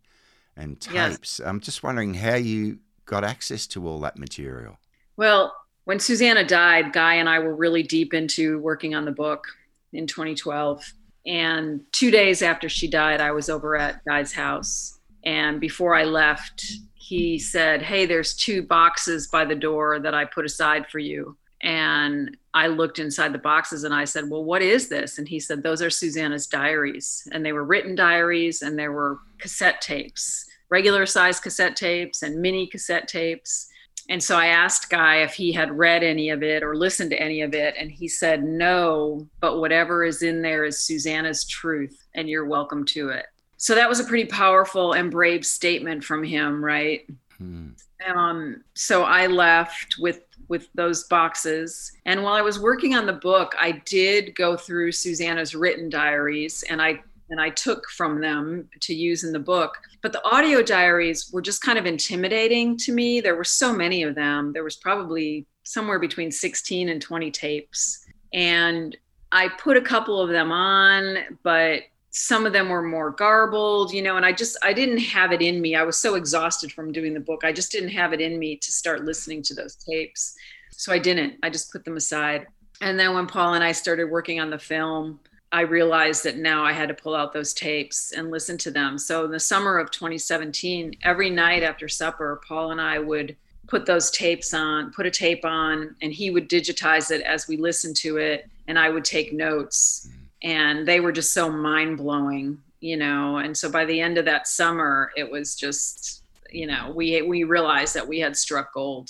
and 0.56 0.86
Yes. 0.92 1.14
tapes. 1.16 1.40
I'm 1.40 1.62
just 1.62 1.84
wondering 1.84 2.16
how 2.16 2.36
you 2.36 2.80
got 3.06 3.24
access 3.24 3.66
to 3.68 3.88
all 3.88 4.02
that 4.02 4.18
material. 4.18 4.78
Well, 5.16 5.56
when 5.86 6.00
Susanna 6.00 6.44
died, 6.44 6.92
Guy 6.92 7.14
and 7.16 7.30
I 7.30 7.40
were 7.40 7.56
really 7.56 7.82
deep 7.82 8.14
into 8.14 8.60
working 8.60 8.94
on 8.94 9.06
the 9.06 9.12
book 9.12 9.46
in 9.94 10.06
2012. 10.06 10.84
And 11.26 11.82
two 11.94 12.12
days 12.12 12.42
after 12.42 12.68
she 12.68 12.90
died, 12.90 13.22
I 13.22 13.32
was 13.32 13.50
over 13.50 13.78
at 13.78 14.04
Guy's 14.06 14.34
house. 14.34 15.00
And 15.24 15.62
before 15.62 15.96
I 15.96 16.04
left, 16.04 16.66
he 17.10 17.40
said, 17.40 17.82
Hey, 17.82 18.06
there's 18.06 18.36
two 18.36 18.62
boxes 18.62 19.28
by 19.28 19.44
the 19.44 19.56
door 19.56 20.00
that 20.00 20.14
I 20.14 20.26
put 20.26 20.46
aside 20.46 20.86
for 20.92 21.00
you. 21.00 21.36
And 21.64 22.38
I 22.54 22.68
looked 22.68 23.00
inside 23.00 23.34
the 23.34 23.40
boxes 23.40 23.84
and 23.84 23.96
I 23.96 24.06
said, 24.06 24.30
Well, 24.30 24.44
what 24.44 24.62
is 24.62 24.90
this? 24.90 25.18
And 25.18 25.28
he 25.28 25.40
said, 25.40 25.64
Those 25.64 25.82
are 25.82 25.90
Susanna's 25.90 26.46
diaries. 26.46 27.28
And 27.32 27.44
they 27.44 27.52
were 27.52 27.66
written 27.66 27.96
diaries 27.96 28.62
and 28.62 28.78
there 28.78 28.92
were 28.92 29.18
cassette 29.40 29.82
tapes, 29.82 30.46
regular 30.70 31.08
size 31.08 31.40
cassette 31.40 31.76
tapes 31.76 32.22
and 32.22 32.40
mini 32.40 32.68
cassette 32.68 33.08
tapes. 33.08 33.68
And 34.08 34.22
so 34.22 34.38
I 34.38 34.48
asked 34.48 34.92
Guy 34.92 35.24
if 35.24 35.34
he 35.34 35.52
had 35.52 35.76
read 35.76 36.04
any 36.04 36.30
of 36.30 36.44
it 36.44 36.62
or 36.62 36.76
listened 36.76 37.10
to 37.10 37.20
any 37.20 37.42
of 37.42 37.56
it. 37.56 37.74
And 37.80 37.92
he 37.92 38.08
said, 38.08 38.44
no, 38.44 39.28
but 39.40 39.58
whatever 39.58 40.04
is 40.04 40.22
in 40.22 40.44
there 40.44 40.64
is 40.64 40.82
Susanna's 40.82 41.46
truth, 41.46 42.06
and 42.14 42.30
you're 42.30 42.48
welcome 42.48 42.86
to 42.86 43.10
it. 43.10 43.26
So 43.60 43.76
that 43.76 43.90
was 43.90 44.00
a 44.00 44.06
pretty 44.06 44.26
powerful 44.26 44.94
and 44.94 45.12
brave 45.12 45.46
statement 45.46 46.04
from 46.04 46.24
him, 46.24 46.64
right? 46.64 47.06
Hmm. 47.38 47.70
um, 48.08 48.64
so 48.74 49.04
I 49.04 49.28
left 49.28 49.98
with 50.00 50.24
with 50.48 50.68
those 50.74 51.04
boxes. 51.04 51.92
And 52.06 52.24
while 52.24 52.34
I 52.34 52.42
was 52.42 52.60
working 52.60 52.96
on 52.96 53.06
the 53.06 53.14
book, 53.14 53.54
I 53.60 53.74
did 53.86 54.34
go 54.34 54.58
through 54.58 54.94
Susanna's 54.94 55.54
written 55.54 55.90
diaries, 55.90 56.64
and 56.70 56.82
I 56.82 57.02
and 57.30 57.40
I 57.40 57.50
took 57.50 57.88
from 57.90 58.22
them 58.22 58.68
to 58.80 58.96
use 58.96 59.26
in 59.26 59.34
the 59.34 59.40
book. 59.40 59.78
But 60.02 60.14
the 60.14 60.26
audio 60.26 60.64
diaries 60.64 61.30
were 61.32 61.42
just 61.42 61.62
kind 61.62 61.78
of 61.78 61.86
intimidating 61.86 62.78
to 62.78 62.94
me. 62.94 63.20
There 63.20 63.36
were 63.36 63.44
so 63.44 63.74
many 63.74 64.04
of 64.04 64.16
them. 64.16 64.54
There 64.54 64.64
was 64.64 64.78
probably 64.78 65.46
somewhere 65.64 66.00
between 66.00 66.32
16 66.32 66.90
and 66.90 67.02
20 67.02 67.30
tapes. 67.30 68.06
And 68.34 68.98
I 69.32 69.50
put 69.50 69.78
a 69.78 69.82
couple 69.82 70.20
of 70.20 70.30
them 70.30 70.52
on, 70.52 71.18
but 71.44 71.84
some 72.12 72.46
of 72.46 72.54
them 72.54 72.70
were 72.70 72.82
more 72.82 73.12
garbled, 73.12 73.94
you 73.94 74.02
know, 74.02 74.18
and 74.18 74.26
I 74.26 74.32
just 74.32 74.58
I 74.64 74.74
didn't 74.74 75.00
have 75.00 75.32
it 75.32 75.42
in 75.42 75.62
me. 75.62 75.76
I 75.76 75.84
was 75.84 75.98
so 75.98 76.16
exhausted 76.16 76.72
from 76.72 76.92
doing 76.92 77.14
the 77.14 77.20
book. 77.20 77.44
I 77.44 77.52
just 77.52 77.72
didn't 77.72 77.90
have 77.90 78.14
it 78.14 78.22
in 78.22 78.40
me 78.40 78.56
to 78.58 78.72
start 78.72 79.06
listening 79.06 79.44
to 79.44 79.54
those 79.54 79.76
tapes. 79.76 80.36
So 80.72 80.92
I 80.92 81.00
didn't. 81.00 81.36
I 81.44 81.50
just 81.50 81.72
put 81.72 81.86
them 81.86 81.98
aside. 81.98 82.48
And 82.82 83.00
then 83.00 83.14
when 83.14 83.28
Paul 83.28 83.56
and 83.56 83.64
I 83.64 83.74
started 83.74 84.06
working 84.06 84.40
on 84.40 84.50
the 84.50 84.58
film, 84.58 85.20
I 85.52 85.62
realized 85.62 86.24
that 86.24 86.38
now 86.38 86.64
I 86.64 86.72
had 86.72 86.90
to 86.90 86.94
pull 86.94 87.16
out 87.16 87.34
those 87.34 87.54
tapes 87.54 88.12
and 88.12 88.32
listen 88.32 88.58
to 88.60 88.72
them. 88.72 88.98
So 88.98 89.26
in 89.26 89.32
the 89.32 89.40
summer 89.40 89.78
of 89.78 89.92
2017, 89.92 90.94
every 91.04 91.30
night 91.30 91.64
after 91.64 91.88
supper, 91.88 92.42
Paul 92.48 92.72
and 92.72 92.80
I 92.80 93.00
would 93.00 93.36
put 93.68 93.86
those 93.86 94.12
tapes 94.12 94.54
on, 94.54 94.92
put 94.92 95.06
a 95.06 95.12
tape 95.12 95.46
on, 95.46 95.96
and 96.02 96.14
he 96.14 96.30
would 96.32 96.50
digitize 96.50 97.12
it 97.12 97.22
as 97.22 97.48
we 97.48 97.58
listened 97.58 97.96
to 97.98 98.18
it, 98.18 98.50
and 98.68 98.78
I 98.78 98.90
would 98.90 99.06
take 99.06 99.34
notes. 99.34 100.10
And 100.42 100.88
they 100.88 101.00
were 101.00 101.12
just 101.12 101.34
so 101.34 101.52
mind 101.52 101.98
blowing, 101.98 102.60
you 102.80 102.98
know. 102.98 103.38
And 103.38 103.58
so 103.58 103.70
by 103.70 103.86
the 103.86 104.00
end 104.00 104.18
of 104.18 104.26
that 104.26 104.48
summer, 104.48 105.12
it 105.18 105.30
was 105.30 105.56
just, 105.56 106.24
you 106.50 106.66
know, 106.68 106.92
we 106.96 107.22
we 107.22 107.44
realized 107.44 107.94
that 107.96 108.08
we 108.08 108.20
had 108.20 108.38
struck 108.38 108.74
gold. 108.74 109.10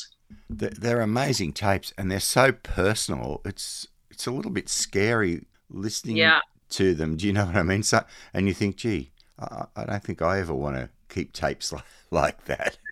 They're, 0.49 1.01
amazing 1.01 1.53
tapes, 1.53 1.93
and 1.97 2.11
they're 2.11 2.19
so 2.19 2.51
personal. 2.51 3.41
It's 3.45 3.87
it's 4.11 4.27
a 4.27 4.31
little 4.31 4.51
bit 4.51 4.69
scary 4.69 5.45
listening 5.69 6.17
Yeah. 6.17 6.39
to 6.71 6.93
them. 6.93 7.15
Do 7.17 7.27
you 7.27 7.33
know 7.33 7.45
what 7.45 7.55
I 7.55 7.63
mean? 7.63 7.83
So, 7.83 8.03
and 8.33 8.47
you 8.47 8.53
think, 8.53 8.75
gee, 8.77 9.11
I, 9.39 9.65
I 9.75 9.85
don't 9.85 10.03
think 10.03 10.21
I 10.21 10.39
ever 10.39 10.53
want 10.53 10.75
to 10.77 10.89
keep 11.07 11.33
tapes 11.33 11.71
like, 11.73 11.83
like 12.11 12.45
that. 12.45 12.77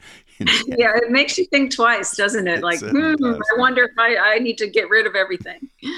Yeah, 0.67 0.95
it 0.95 1.09
makes 1.09 1.35
you 1.39 1.45
think 1.45 1.73
twice, 1.73 2.15
doesn't 2.15 2.47
it? 2.47 2.59
It 2.59 2.63
like, 2.63 2.79
hmm, 2.79 3.15
does. 3.15 3.39
I 3.55 3.59
wonder 3.59 3.83
if 3.85 3.91
I, 3.97 4.17
I 4.17 4.39
need 4.39 4.59
to 4.59 4.67
get 4.69 4.87
rid 4.87 5.07
of 5.07 5.15
everything. 5.15 5.67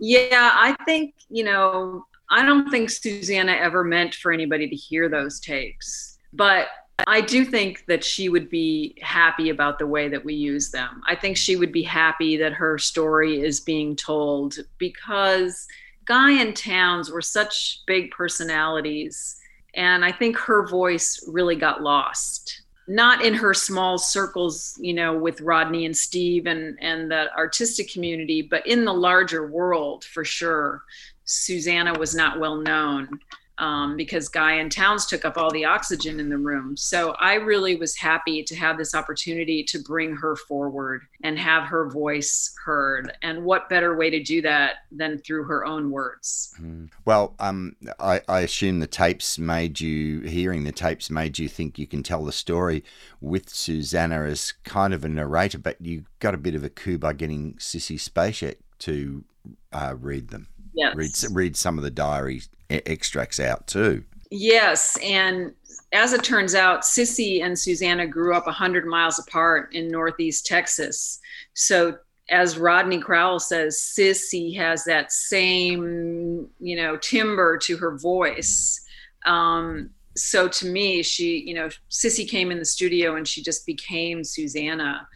yeah, 0.00 0.50
I 0.54 0.76
think, 0.84 1.14
you 1.28 1.44
know, 1.44 2.04
I 2.30 2.44
don't 2.44 2.70
think 2.70 2.90
Susanna 2.90 3.52
ever 3.52 3.84
meant 3.84 4.14
for 4.14 4.32
anybody 4.32 4.68
to 4.68 4.76
hear 4.76 5.08
those 5.08 5.40
takes, 5.40 6.18
but 6.32 6.68
I 7.06 7.20
do 7.20 7.44
think 7.44 7.84
that 7.86 8.02
she 8.02 8.28
would 8.28 8.48
be 8.48 8.96
happy 9.00 9.50
about 9.50 9.78
the 9.78 9.86
way 9.86 10.08
that 10.08 10.24
we 10.24 10.34
use 10.34 10.70
them. 10.70 11.02
I 11.06 11.14
think 11.14 11.36
she 11.36 11.56
would 11.56 11.72
be 11.72 11.82
happy 11.82 12.36
that 12.38 12.52
her 12.54 12.78
story 12.78 13.40
is 13.40 13.60
being 13.60 13.94
told 13.94 14.56
because 14.78 15.66
Guy 16.06 16.32
and 16.32 16.56
Townes 16.56 17.10
were 17.10 17.22
such 17.22 17.82
big 17.86 18.10
personalities. 18.10 19.36
And 19.74 20.04
I 20.04 20.10
think 20.10 20.36
her 20.38 20.66
voice 20.66 21.22
really 21.28 21.56
got 21.56 21.82
lost 21.82 22.62
not 22.88 23.24
in 23.24 23.34
her 23.34 23.52
small 23.52 23.98
circles, 23.98 24.78
you 24.80 24.94
know, 24.94 25.16
with 25.16 25.40
Rodney 25.40 25.86
and 25.86 25.96
Steve 25.96 26.46
and 26.46 26.78
and 26.80 27.10
the 27.10 27.34
artistic 27.36 27.90
community, 27.90 28.42
but 28.42 28.66
in 28.66 28.84
the 28.84 28.94
larger 28.94 29.46
world 29.46 30.04
for 30.04 30.24
sure. 30.24 30.82
Susanna 31.24 31.98
was 31.98 32.14
not 32.14 32.38
well 32.38 32.56
known 32.56 33.20
um, 33.58 33.96
because 33.96 34.28
Guy 34.28 34.52
and 34.54 34.70
Townes 34.70 35.06
took 35.06 35.24
up 35.24 35.38
all 35.38 35.50
the 35.50 35.64
oxygen 35.64 36.20
in 36.20 36.28
the 36.28 36.36
room. 36.36 36.76
So 36.76 37.12
I 37.18 37.34
really 37.34 37.76
was 37.76 37.96
happy 37.96 38.42
to 38.42 38.56
have 38.56 38.76
this 38.78 38.94
opportunity 38.94 39.62
to 39.64 39.78
bring 39.78 40.14
her 40.16 40.36
forward 40.36 41.02
and 41.22 41.38
have 41.38 41.64
her 41.64 41.88
voice 41.90 42.54
heard. 42.64 43.12
And 43.22 43.44
what 43.44 43.68
better 43.68 43.96
way 43.96 44.10
to 44.10 44.22
do 44.22 44.42
that 44.42 44.76
than 44.92 45.18
through 45.18 45.44
her 45.44 45.64
own 45.64 45.90
words? 45.90 46.54
Mm. 46.60 46.90
Well, 47.04 47.34
um, 47.38 47.76
I, 47.98 48.20
I 48.28 48.40
assume 48.40 48.80
the 48.80 48.86
tapes 48.86 49.38
made 49.38 49.80
you, 49.80 50.20
hearing 50.20 50.64
the 50.64 50.72
tapes 50.72 51.10
made 51.10 51.38
you 51.38 51.48
think 51.48 51.78
you 51.78 51.86
can 51.86 52.02
tell 52.02 52.24
the 52.24 52.32
story 52.32 52.84
with 53.20 53.48
Susanna 53.48 54.24
as 54.24 54.52
kind 54.64 54.92
of 54.92 55.04
a 55.04 55.08
narrator, 55.08 55.58
but 55.58 55.80
you 55.80 56.04
got 56.20 56.34
a 56.34 56.38
bit 56.38 56.54
of 56.54 56.64
a 56.64 56.68
coup 56.70 56.98
by 56.98 57.12
getting 57.12 57.54
Sissy 57.54 57.96
Spacek 57.98 58.56
to 58.80 59.24
uh, 59.72 59.94
read 59.98 60.28
them, 60.28 60.48
Yes. 60.74 60.94
read, 60.94 61.12
read 61.32 61.56
some 61.56 61.78
of 61.78 61.84
the 61.84 61.90
diary 61.90 62.36
e- 62.36 62.42
extracts 62.70 63.40
out 63.40 63.66
too. 63.66 64.04
Yes, 64.30 64.98
and 65.02 65.52
as 65.92 66.12
it 66.12 66.24
turns 66.24 66.54
out, 66.54 66.82
Sissy 66.82 67.42
and 67.42 67.58
Susanna 67.58 68.06
grew 68.06 68.34
up 68.34 68.46
100 68.46 68.86
miles 68.86 69.18
apart 69.18 69.72
in 69.74 69.88
Northeast 69.88 70.46
Texas. 70.46 71.20
So, 71.54 71.98
as 72.28 72.58
Rodney 72.58 72.98
Crowell 72.98 73.38
says, 73.38 73.76
Sissy 73.76 74.56
has 74.56 74.84
that 74.84 75.12
same, 75.12 76.48
you 76.58 76.76
know, 76.76 76.96
timbre 76.96 77.56
to 77.58 77.76
her 77.76 77.96
voice. 77.96 78.84
Um, 79.26 79.90
so 80.16 80.48
to 80.48 80.66
me, 80.66 81.04
she, 81.04 81.38
you 81.46 81.54
know, 81.54 81.68
Sissy 81.88 82.28
came 82.28 82.50
in 82.50 82.58
the 82.58 82.64
studio 82.64 83.14
and 83.14 83.28
she 83.28 83.42
just 83.42 83.64
became 83.64 84.24
Susanna. 84.24 85.06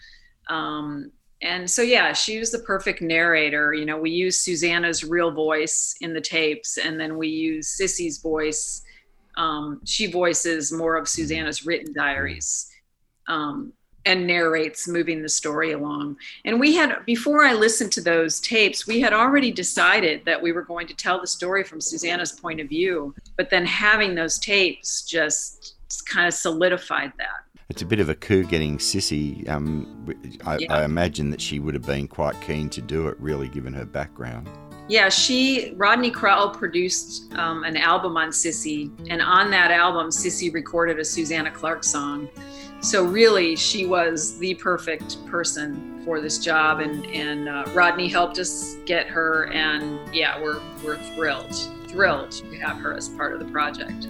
Um, 0.48 1.10
and 1.42 1.70
so 1.70 1.82
yeah 1.82 2.12
she 2.12 2.38
was 2.38 2.50
the 2.50 2.58
perfect 2.60 3.00
narrator. 3.02 3.72
You 3.72 3.84
know 3.84 3.98
we 3.98 4.10
use 4.10 4.38
susanna's 4.38 5.04
real 5.04 5.30
voice 5.30 5.94
in 6.00 6.12
the 6.12 6.20
tapes 6.20 6.78
and 6.78 6.98
then 6.98 7.16
we 7.16 7.28
use 7.28 7.78
sissy's 7.80 8.18
voice. 8.18 8.82
Um, 9.36 9.80
she 9.84 10.10
voices 10.10 10.72
more 10.72 10.96
of 10.96 11.08
susanna's 11.08 11.64
written 11.64 11.92
diaries 11.92 12.70
um, 13.28 13.72
and 14.06 14.26
narrates 14.26 14.88
moving 14.88 15.22
the 15.22 15.28
story 15.28 15.72
along. 15.72 16.16
And 16.44 16.58
we 16.58 16.74
had 16.74 17.04
before 17.06 17.44
i 17.44 17.52
listened 17.52 17.92
to 17.92 18.00
those 18.00 18.40
tapes 18.40 18.86
we 18.86 19.00
had 19.00 19.12
already 19.12 19.50
decided 19.50 20.24
that 20.24 20.42
we 20.42 20.52
were 20.52 20.62
going 20.62 20.86
to 20.88 20.94
tell 20.94 21.20
the 21.20 21.26
story 21.26 21.64
from 21.64 21.80
susanna's 21.80 22.32
point 22.32 22.60
of 22.60 22.68
view 22.68 23.14
but 23.36 23.50
then 23.50 23.64
having 23.64 24.14
those 24.14 24.38
tapes 24.38 25.02
just 25.02 25.76
kind 26.06 26.26
of 26.26 26.34
solidified 26.34 27.12
that 27.18 27.44
It's 27.70 27.82
a 27.82 27.86
bit 27.86 28.00
of 28.00 28.08
a 28.08 28.16
coup 28.16 28.42
getting 28.42 28.78
Sissy. 28.78 29.48
Um, 29.48 29.86
I, 30.44 30.58
Yeah. 30.58 30.74
I 30.74 30.84
imagine 30.84 31.30
that 31.30 31.40
she 31.40 31.60
would 31.60 31.72
have 31.74 31.86
been 31.86 32.08
quite 32.08 32.38
keen 32.40 32.68
to 32.70 32.82
do 32.82 33.06
it, 33.06 33.16
really, 33.20 33.48
given 33.48 33.72
her 33.74 33.84
background. 33.84 34.48
Yeah, 34.88 35.08
she 35.08 35.72
Rodney 35.76 36.10
Crowell 36.10 36.50
produced 36.50 37.32
um, 37.34 37.62
an 37.62 37.76
album 37.76 38.16
on 38.16 38.30
Sissy, 38.30 38.90
and 39.08 39.22
on 39.22 39.52
that 39.52 39.70
album, 39.70 40.08
Sissy 40.08 40.52
recorded 40.52 40.98
a 40.98 41.04
Susanna 41.04 41.52
Clark 41.52 41.84
song. 41.84 42.28
So 42.80 43.04
really, 43.04 43.54
she 43.54 43.86
was 43.86 44.36
the 44.40 44.54
perfect 44.54 45.24
person 45.26 46.02
for 46.04 46.20
this 46.20 46.38
job, 46.38 46.80
and 46.80 47.06
and 47.06 47.48
uh, 47.48 47.66
Rodney 47.72 48.08
helped 48.08 48.40
us 48.40 48.74
get 48.84 49.06
her, 49.06 49.44
and 49.52 50.00
yeah, 50.12 50.42
we're 50.42 50.60
we're 50.84 50.98
thrilled, 51.14 51.54
thrilled 51.86 52.32
to 52.32 52.58
have 52.58 52.78
her 52.78 52.92
as 52.92 53.08
part 53.10 53.32
of 53.32 53.38
the 53.38 53.46
project. 53.52 54.08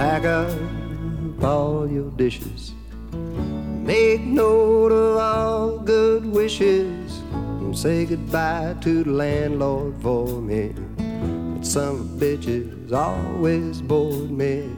Pack 0.00 0.24
up 0.24 1.44
all 1.44 1.86
your 1.86 2.10
dishes. 2.12 2.72
Make 3.12 4.22
note 4.22 4.92
of 4.92 5.18
all 5.18 5.78
good 5.78 6.24
wishes. 6.24 7.18
And 7.60 7.78
say 7.78 8.06
goodbye 8.06 8.76
to 8.80 9.04
the 9.04 9.10
landlord 9.10 10.00
for 10.00 10.40
me. 10.40 10.72
But 10.96 11.66
some 11.66 12.18
bitches 12.18 12.90
always 12.94 13.82
bored 13.82 14.30
me. 14.30 14.70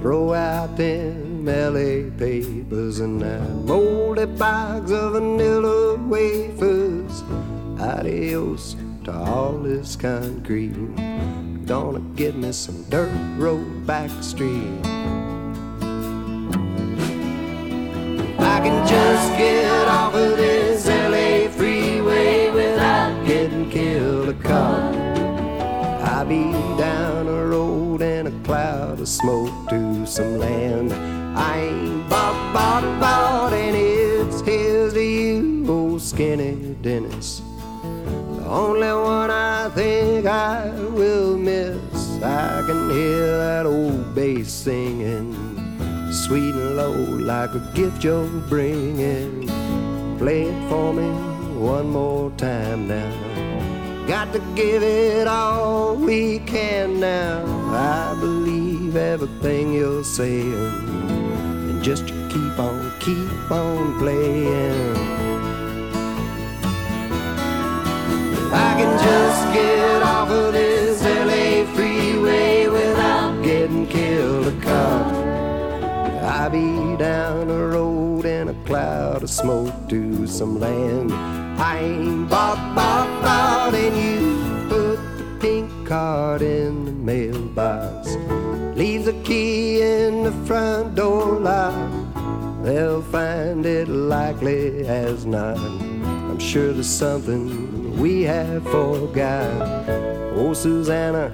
Throw 0.00 0.34
out 0.34 0.76
them 0.76 1.46
LA 1.46 2.14
papers 2.18 3.00
and 3.00 3.22
that 3.22 3.50
moldy 3.64 4.26
bags 4.26 4.92
of 4.92 5.12
vanilla 5.12 5.96
wafers. 5.96 7.22
Adios 7.80 8.76
to 9.04 9.12
all 9.14 9.54
this 9.56 9.96
concrete. 9.96 10.76
Gonna 11.66 12.00
give 12.14 12.36
me 12.36 12.52
some 12.52 12.82
dirt 12.90 13.10
road 13.38 13.86
back 13.86 14.10
street. 14.22 14.80
I 18.38 18.60
can 18.60 18.86
just 18.86 19.38
get 19.38 19.88
off 19.88 20.14
of 20.14 20.36
this 20.36 20.86
LA 20.86 21.48
freeway 21.50 22.50
without 22.50 23.26
getting 23.26 23.70
killed 23.70 24.28
a 24.28 24.34
car. 24.34 24.92
I'll 26.02 26.26
be 26.26 26.52
down 26.76 27.28
a 27.28 27.46
road 27.46 28.02
in 28.02 28.26
a 28.26 28.44
cloud 28.44 29.00
of 29.00 29.08
smoke 29.08 29.70
to 29.70 30.06
some 30.06 30.38
land. 30.38 30.92
I 31.34 31.60
ain't 31.60 32.10
bought, 32.10 32.52
bought, 32.52 33.00
bought, 33.00 33.54
and 33.54 33.74
it's 33.74 34.42
his 34.42 34.92
to 34.92 35.02
you, 35.02 35.64
old 35.66 36.02
skinny 36.02 36.76
Dennis. 36.82 37.40
The 38.36 38.44
only 38.50 38.92
one 38.92 39.30
I 39.30 39.70
think 39.70 40.26
I 40.26 40.68
will 40.90 41.38
miss. 41.38 41.53
Can 42.66 42.88
hear 42.88 43.26
that 43.36 43.66
old 43.66 44.14
bass 44.14 44.50
singing, 44.50 45.34
sweet 46.10 46.54
and 46.54 46.76
low, 46.76 46.92
like 46.92 47.54
a 47.54 47.60
gift 47.74 48.02
you're 48.02 48.26
bringing. 48.48 49.46
Play 50.16 50.44
it 50.44 50.68
for 50.70 50.94
me 50.94 51.06
one 51.58 51.90
more 51.90 52.30
time 52.38 52.88
now. 52.88 54.06
Got 54.06 54.32
to 54.32 54.38
give 54.54 54.82
it 54.82 55.26
all 55.26 55.94
we 55.96 56.38
can 56.40 57.00
now. 57.00 57.44
I 57.70 58.16
believe 58.18 58.96
everything 58.96 59.74
you're 59.74 60.02
saying, 60.02 60.54
and 60.54 61.82
just 61.82 62.06
keep 62.06 62.58
on, 62.58 62.92
keep 62.98 63.50
on 63.50 63.98
playing. 63.98 64.96
I 68.52 68.74
can 68.78 68.98
just 69.04 69.52
get 69.52 70.02
off 70.02 70.30
of 70.30 70.52
this 70.54 70.93
getting 73.86 74.46
a 74.46 74.64
car. 74.64 75.24
I 76.22 76.48
be 76.48 76.96
down 76.96 77.48
the 77.48 77.66
road 77.66 78.24
in 78.24 78.48
a 78.48 78.54
cloud 78.64 79.22
of 79.22 79.30
smoke 79.30 79.88
to 79.88 80.26
some 80.26 80.58
land. 80.58 81.12
I 81.12 81.78
ain't 81.78 82.28
bought, 82.28 82.74
bought, 82.74 83.22
bought, 83.22 83.74
and 83.74 83.96
you 83.96 84.68
put 84.68 84.96
the 85.18 85.38
pink 85.40 85.86
card 85.86 86.42
in 86.42 86.84
the 86.84 86.92
mailbox. 86.92 88.16
Leave 88.76 89.04
the 89.04 89.12
key 89.22 89.82
in 89.82 90.24
the 90.24 90.32
front 90.46 90.94
door 90.94 91.38
lock. 91.38 91.74
They'll 92.64 93.02
find 93.02 93.66
it 93.66 93.88
likely 93.88 94.86
as 94.86 95.26
not. 95.26 95.58
I'm 95.58 96.38
sure 96.38 96.72
there's 96.72 96.88
something 96.88 97.98
we 97.98 98.22
have 98.22 98.62
forgot. 98.64 99.88
Oh, 100.34 100.52
Susanna, 100.54 101.30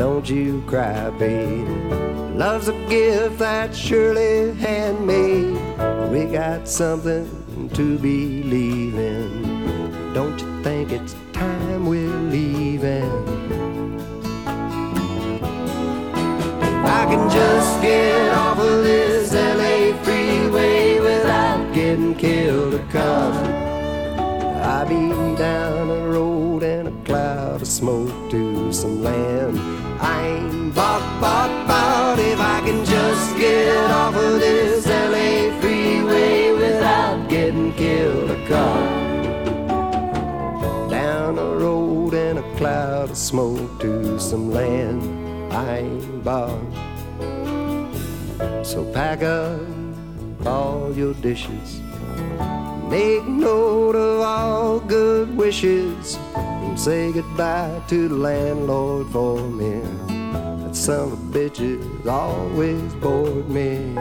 don't 0.00 0.30
you 0.30 0.62
cry, 0.66 1.10
babe. 1.18 1.68
Love's 2.34 2.68
a 2.68 2.86
gift 2.88 3.36
that's 3.38 3.76
surely 3.76 4.54
handmade. 4.54 5.60
We 6.10 6.24
got 6.24 6.66
something 6.66 7.28
to 7.74 7.98
believe 7.98 8.94
in. 8.94 10.14
Don't 10.14 10.40
you 10.40 10.62
think 10.62 10.90
it's 10.90 11.14
time 11.34 11.84
we're 11.84 12.16
leaving? 12.30 13.12
I 16.98 17.04
can 17.04 17.28
just 17.28 17.82
get 17.82 18.32
off 18.32 18.58
of 18.58 18.82
this 18.82 19.34
LA 19.34 20.02
freeway 20.02 20.98
without 20.98 21.74
getting 21.74 22.14
killed 22.14 22.72
or 22.72 22.86
caught. 22.90 23.34
I'll 24.64 24.88
be 24.88 25.36
down 25.36 25.88
the 25.88 26.08
road 26.08 26.62
in 26.62 26.86
a 26.86 27.04
cloud 27.04 27.60
of 27.60 27.68
smoke 27.68 28.30
to 28.30 28.72
some 28.72 29.02
land. 29.02 29.69
I 30.00 30.26
ain't 30.26 30.74
bought, 30.74 31.20
bought, 31.20 31.66
bought 31.68 32.18
if 32.18 32.40
I 32.40 32.60
can 32.60 32.84
just 32.84 33.36
get 33.36 33.90
off 33.90 34.14
of 34.16 34.40
this 34.40 34.86
LA 34.86 35.50
freeway 35.60 36.52
without 36.52 37.28
getting 37.28 37.72
killed 37.74 38.30
or 38.30 38.46
caught. 38.48 39.00
Down 40.90 41.38
a 41.38 41.54
road 41.56 42.14
in 42.14 42.38
a 42.38 42.56
cloud 42.56 43.10
of 43.10 43.16
smoke 43.16 43.80
to 43.80 44.18
some 44.18 44.50
land. 44.50 45.02
I 45.52 45.78
ain't 45.78 46.24
bought. 46.24 46.60
So 48.64 48.84
pack 48.92 49.22
up 49.22 49.60
all 50.46 50.92
your 50.96 51.14
dishes. 51.14 51.80
Make 52.88 53.26
note 53.26 53.96
of 53.96 54.20
all 54.20 54.80
good 54.80 55.36
wishes 55.36 56.16
say 56.84 57.12
goodbye 57.12 57.82
to 57.88 58.08
the 58.08 58.14
landlord 58.14 59.06
for 59.08 59.38
me. 59.38 59.82
That 60.62 60.74
son 60.74 61.12
of 61.12 61.12
a 61.12 61.16
bitch 61.38 62.06
always 62.06 62.94
bored 62.94 63.50
me. 63.50 63.94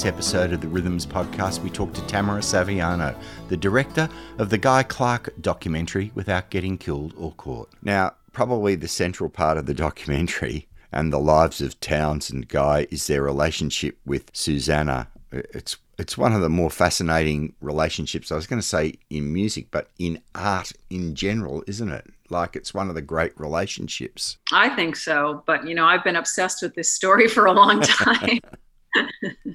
This 0.00 0.06
episode 0.06 0.54
of 0.54 0.62
the 0.62 0.68
Rhythms 0.68 1.04
podcast, 1.04 1.62
we 1.62 1.68
talk 1.68 1.92
to 1.92 2.06
Tamara 2.06 2.40
Saviano, 2.40 3.14
the 3.48 3.56
director 3.58 4.08
of 4.38 4.48
the 4.48 4.56
Guy 4.56 4.82
Clark 4.82 5.34
documentary 5.42 6.10
Without 6.14 6.48
Getting 6.48 6.78
Killed 6.78 7.12
or 7.18 7.32
Caught. 7.32 7.68
Now, 7.82 8.14
probably 8.32 8.76
the 8.76 8.88
central 8.88 9.28
part 9.28 9.58
of 9.58 9.66
the 9.66 9.74
documentary 9.74 10.68
and 10.90 11.12
the 11.12 11.18
lives 11.18 11.60
of 11.60 11.78
Townes 11.80 12.30
and 12.30 12.48
Guy 12.48 12.86
is 12.90 13.08
their 13.08 13.22
relationship 13.22 13.98
with 14.06 14.30
Susanna 14.32 15.08
it's 15.32 15.76
it's 15.98 16.16
one 16.16 16.32
of 16.32 16.40
the 16.40 16.48
more 16.48 16.70
fascinating 16.70 17.54
relationships. 17.60 18.32
I 18.32 18.34
was 18.34 18.46
going 18.46 18.60
to 18.60 18.66
say 18.66 18.94
in 19.10 19.32
music, 19.32 19.66
but 19.70 19.90
in 19.98 20.20
art 20.34 20.72
in 20.88 21.14
general, 21.14 21.62
isn't 21.66 21.92
it? 21.92 22.06
Like 22.30 22.56
it's 22.56 22.72
one 22.72 22.88
of 22.88 22.94
the 22.94 23.02
great 23.02 23.38
relationships. 23.38 24.38
I 24.50 24.70
think 24.70 24.96
so, 24.96 25.44
but 25.46 25.68
you 25.68 25.74
know, 25.74 25.84
I've 25.84 26.02
been 26.02 26.16
obsessed 26.16 26.62
with 26.62 26.74
this 26.74 26.90
story 26.90 27.28
for 27.28 27.44
a 27.44 27.52
long 27.52 27.82
time. 27.82 28.40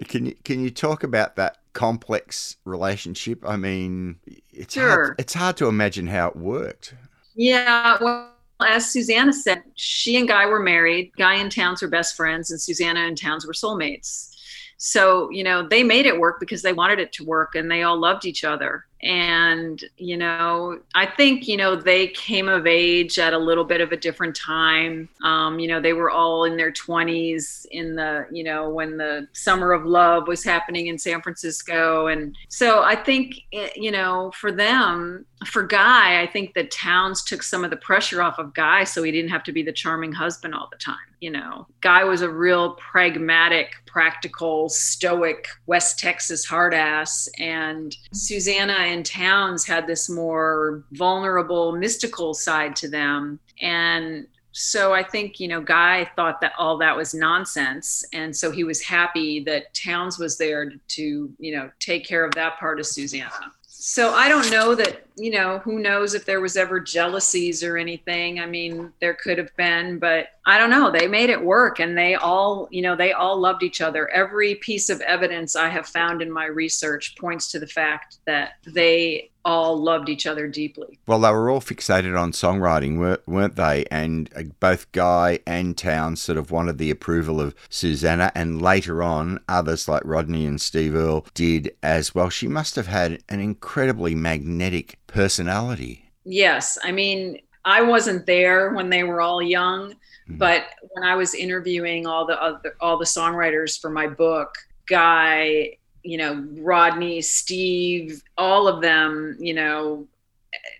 can 0.08 0.26
you 0.26 0.34
can 0.44 0.60
you 0.62 0.70
talk 0.70 1.02
about 1.04 1.36
that 1.36 1.58
complex 1.72 2.56
relationship? 2.64 3.44
I 3.46 3.56
mean, 3.56 4.18
it's 4.50 4.74
Sure. 4.74 4.88
hard, 4.88 5.14
it's 5.18 5.34
hard 5.34 5.56
to 5.58 5.68
imagine 5.68 6.06
how 6.06 6.28
it 6.28 6.36
worked. 6.36 6.94
Yeah, 7.34 7.96
well, 8.00 8.30
as 8.60 8.90
Susanna 8.90 9.32
said, 9.32 9.62
she 9.74 10.16
and 10.16 10.28
Guy 10.28 10.46
were 10.46 10.60
married. 10.62 11.12
Guy 11.16 11.34
and 11.36 11.50
Townes 11.50 11.82
were 11.82 11.88
best 11.88 12.16
friends, 12.16 12.50
and 12.50 12.60
Susanna 12.60 13.00
and 13.00 13.16
Townes 13.16 13.46
were 13.46 13.52
soulmates. 13.52 14.28
So, 14.76 15.30
you 15.30 15.44
know, 15.44 15.66
they 15.66 15.84
made 15.84 16.06
it 16.06 16.18
work 16.18 16.40
because 16.40 16.62
they 16.62 16.72
wanted 16.72 16.98
it 16.98 17.12
to 17.12 17.24
work 17.24 17.54
and 17.54 17.70
they 17.70 17.84
all 17.84 17.96
loved 17.98 18.24
each 18.24 18.42
other. 18.42 18.84
And, 19.02 19.82
you 19.96 20.16
know, 20.16 20.80
I 20.94 21.06
think, 21.06 21.48
you 21.48 21.56
know, 21.56 21.74
they 21.74 22.08
came 22.08 22.48
of 22.48 22.66
age 22.68 23.18
at 23.18 23.32
a 23.32 23.38
little 23.38 23.64
bit 23.64 23.80
of 23.80 23.90
a 23.90 23.96
different 23.96 24.36
time. 24.36 25.08
Um, 25.24 25.58
you 25.58 25.66
know, 25.66 25.80
they 25.80 25.92
were 25.92 26.10
all 26.10 26.44
in 26.44 26.56
their 26.56 26.70
20s 26.70 27.66
in 27.72 27.96
the, 27.96 28.26
you 28.30 28.44
know, 28.44 28.68
when 28.68 28.96
the 28.96 29.26
summer 29.32 29.72
of 29.72 29.84
love 29.84 30.28
was 30.28 30.44
happening 30.44 30.86
in 30.86 30.98
San 30.98 31.20
Francisco. 31.20 32.06
And 32.06 32.36
so 32.48 32.82
I 32.84 32.94
think, 32.94 33.40
eh, 33.52 33.70
you 33.74 33.90
know, 33.90 34.30
for 34.36 34.52
them, 34.52 35.26
for 35.46 35.62
Guy, 35.62 36.22
I 36.22 36.26
think 36.26 36.54
that 36.54 36.70
Townes 36.70 37.24
took 37.24 37.42
some 37.42 37.64
of 37.64 37.70
the 37.70 37.76
pressure 37.76 38.22
off 38.22 38.38
of 38.38 38.54
Guy 38.54 38.84
so 38.84 39.02
he 39.02 39.12
didn't 39.12 39.30
have 39.30 39.44
to 39.44 39.52
be 39.52 39.62
the 39.62 39.72
charming 39.72 40.12
husband 40.12 40.54
all 40.54 40.68
the 40.70 40.78
time. 40.78 40.96
You 41.20 41.30
know, 41.30 41.66
Guy 41.80 42.04
was 42.04 42.22
a 42.22 42.30
real 42.30 42.74
pragmatic, 42.74 43.72
practical, 43.86 44.68
stoic 44.68 45.46
West 45.66 45.98
Texas 45.98 46.44
hard 46.44 46.74
ass. 46.74 47.28
And 47.38 47.96
Susanna 48.12 48.74
and 48.74 49.04
Townes 49.04 49.64
had 49.66 49.86
this 49.86 50.10
more 50.10 50.84
vulnerable, 50.92 51.72
mystical 51.72 52.34
side 52.34 52.74
to 52.76 52.88
them. 52.88 53.38
And 53.60 54.26
so 54.52 54.92
I 54.92 55.02
think, 55.02 55.40
you 55.40 55.48
know, 55.48 55.62
Guy 55.62 56.10
thought 56.16 56.40
that 56.42 56.52
all 56.58 56.76
that 56.78 56.96
was 56.96 57.14
nonsense. 57.14 58.04
And 58.12 58.36
so 58.36 58.50
he 58.50 58.64
was 58.64 58.82
happy 58.82 59.42
that 59.44 59.72
Townes 59.72 60.18
was 60.18 60.36
there 60.36 60.72
to, 60.88 61.32
you 61.38 61.56
know, 61.56 61.70
take 61.78 62.04
care 62.04 62.24
of 62.24 62.34
that 62.34 62.58
part 62.58 62.78
of 62.78 62.86
Susanna 62.86 63.52
so 63.84 64.14
I 64.14 64.28
don't 64.28 64.48
know 64.48 64.76
that, 64.76 65.02
you 65.16 65.30
know, 65.30 65.58
who 65.58 65.78
knows 65.78 66.14
if 66.14 66.24
there 66.24 66.40
was 66.40 66.56
ever 66.56 66.80
jealousies 66.80 67.62
or 67.62 67.76
anything. 67.76 68.40
I 68.40 68.46
mean, 68.46 68.92
there 69.00 69.14
could 69.14 69.38
have 69.38 69.54
been, 69.56 69.98
but 69.98 70.28
I 70.46 70.58
don't 70.58 70.70
know. 70.70 70.90
They 70.90 71.06
made 71.06 71.30
it 71.30 71.42
work 71.42 71.78
and 71.78 71.96
they 71.96 72.14
all, 72.14 72.68
you 72.70 72.82
know, 72.82 72.96
they 72.96 73.12
all 73.12 73.38
loved 73.38 73.62
each 73.62 73.80
other. 73.80 74.08
Every 74.08 74.56
piece 74.56 74.90
of 74.90 75.00
evidence 75.02 75.54
I 75.54 75.68
have 75.68 75.86
found 75.86 76.22
in 76.22 76.30
my 76.30 76.46
research 76.46 77.16
points 77.16 77.50
to 77.52 77.58
the 77.58 77.66
fact 77.66 78.18
that 78.26 78.54
they 78.66 79.30
all 79.44 79.76
loved 79.76 80.08
each 80.08 80.26
other 80.26 80.46
deeply. 80.46 80.98
Well, 81.06 81.20
they 81.20 81.30
were 81.30 81.50
all 81.50 81.60
fixated 81.60 82.18
on 82.18 82.32
songwriting, 82.32 83.18
weren't 83.26 83.56
they? 83.56 83.84
And 83.90 84.30
uh, 84.36 84.42
both 84.60 84.90
Guy 84.92 85.40
and 85.46 85.76
Townes 85.76 86.22
sort 86.22 86.38
of 86.38 86.50
wanted 86.50 86.78
the 86.78 86.90
approval 86.90 87.40
of 87.40 87.54
Susanna, 87.68 88.30
and 88.34 88.62
later 88.62 89.02
on, 89.02 89.40
others 89.48 89.88
like 89.88 90.02
Rodney 90.04 90.46
and 90.46 90.60
Steve 90.60 90.94
Earle 90.94 91.26
did 91.34 91.74
as 91.82 92.14
well. 92.14 92.30
She 92.30 92.48
must 92.48 92.76
have 92.76 92.86
had 92.86 93.22
an 93.28 93.40
incredibly 93.40 94.14
magnetic 94.14 94.98
personality. 95.12 96.10
Yes. 96.24 96.78
I 96.82 96.92
mean, 96.92 97.40
I 97.64 97.82
wasn't 97.82 98.26
there 98.26 98.72
when 98.72 98.90
they 98.90 99.04
were 99.04 99.20
all 99.20 99.42
young, 99.42 99.94
Mhm. 100.28 100.38
but 100.38 100.66
when 100.90 101.04
I 101.04 101.14
was 101.14 101.34
interviewing 101.34 102.06
all 102.06 102.26
the 102.26 102.40
other, 102.42 102.76
all 102.80 102.98
the 102.98 103.04
songwriters 103.04 103.80
for 103.80 103.90
my 103.90 104.06
book, 104.06 104.54
Guy, 104.86 105.76
you 106.02 106.18
know, 106.18 106.44
Rodney, 106.58 107.22
Steve, 107.22 108.22
all 108.36 108.66
of 108.66 108.82
them, 108.82 109.36
you 109.38 109.54
know, 109.54 110.08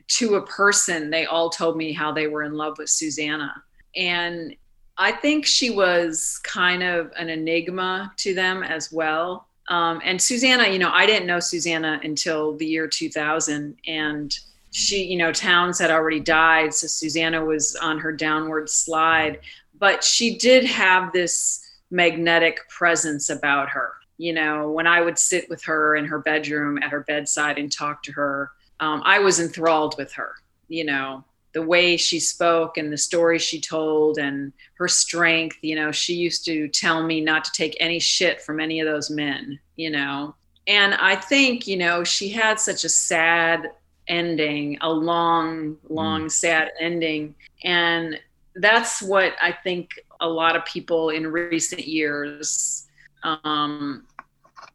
to 0.09 0.35
a 0.35 0.47
person, 0.47 1.11
they 1.11 1.25
all 1.27 1.49
told 1.49 1.77
me 1.77 1.93
how 1.93 2.13
they 2.13 2.27
were 2.27 2.43
in 2.43 2.55
love 2.55 2.79
with 2.79 2.91
Susanna. 2.91 3.63
And 3.95 4.55
I 4.99 5.13
think 5.13 5.47
she 5.47 5.71
was 5.71 6.39
kind 6.43 6.83
of 6.83 7.13
an 7.17 7.31
enigma 7.31 8.13
to 8.19 8.35
them 8.35 8.63
as 8.63 8.93
well. 8.93 9.49
Um, 9.69 10.01
and 10.05 10.21
Susanna, 10.21 10.69
you 10.69 10.79
know, 10.79 10.91
I 10.93 11.07
didn't 11.07 11.27
know 11.27 11.41
Susanna 11.41 12.01
until 12.03 12.57
the 12.57 12.67
year 12.67 12.87
2000. 12.87 13.77
And 13.87 14.37
she, 14.71 15.05
you 15.05 15.17
know, 15.17 15.33
Townes 15.33 15.79
had 15.79 15.91
already 15.91 16.21
died. 16.21 16.75
So 16.75 16.87
Susanna 16.87 17.45
was 17.45 17.77
on 17.77 17.99
her 17.99 18.13
downward 18.13 18.69
slide. 18.69 19.41
But 19.79 20.03
she 20.03 20.37
did 20.39 20.65
have 20.65 21.13
this 21.13 21.69
magnetic 21.91 22.69
presence 22.69 23.31
about 23.31 23.69
her. 23.71 23.93
You 24.19 24.33
know, 24.33 24.71
when 24.71 24.87
I 24.87 25.01
would 25.01 25.19
sit 25.19 25.49
with 25.49 25.63
her 25.65 25.97
in 25.97 26.05
her 26.05 26.19
bedroom 26.19 26.79
at 26.79 26.91
her 26.91 27.01
bedside 27.01 27.59
and 27.59 27.71
talk 27.71 28.03
to 28.05 28.13
her, 28.13 28.53
um, 28.81 29.03
I 29.05 29.19
was 29.19 29.41
enthralled 29.41 29.97
with 29.99 30.13
her. 30.13 30.35
You 30.69 30.85
know, 30.85 31.25
the 31.53 31.63
way 31.63 31.97
she 31.97 32.19
spoke 32.19 32.77
and 32.77 32.93
the 32.93 32.99
stories 32.99 33.43
she 33.43 33.61
told 33.61 34.19
and 34.19 34.53
her 34.75 34.89
strength. 34.89 35.59
You 35.63 35.77
know, 35.77 35.93
she 35.93 36.15
used 36.15 36.45
to 36.47 36.69
tell 36.69 37.03
me 37.03 37.21
not 37.21 37.45
to 37.45 37.53
take 37.53 37.77
any 37.81 37.99
shit 37.99 38.41
from 38.43 38.61
any 38.61 38.81
of 38.81 38.87
those 38.87 39.11
men, 39.11 39.59
you 39.77 39.91
know. 39.91 40.35
And 40.67 40.95
I 40.95 41.17
think, 41.17 41.67
you 41.67 41.77
know, 41.77 42.05
she 42.05 42.29
had 42.29 42.61
such 42.61 42.85
a 42.85 42.89
sad 42.89 43.71
ending, 44.09 44.79
a 44.81 44.91
long, 44.91 45.77
long, 45.89 46.29
sad 46.29 46.71
ending. 46.81 47.35
And 47.65 48.19
that's 48.57 49.03
what 49.03 49.35
I 49.41 49.53
think 49.53 50.01
a 50.21 50.29
lot 50.29 50.57
of 50.57 50.65
people 50.65 51.11
in 51.11 51.27
recent 51.27 51.87
years 51.87 52.87
um, 53.23 54.05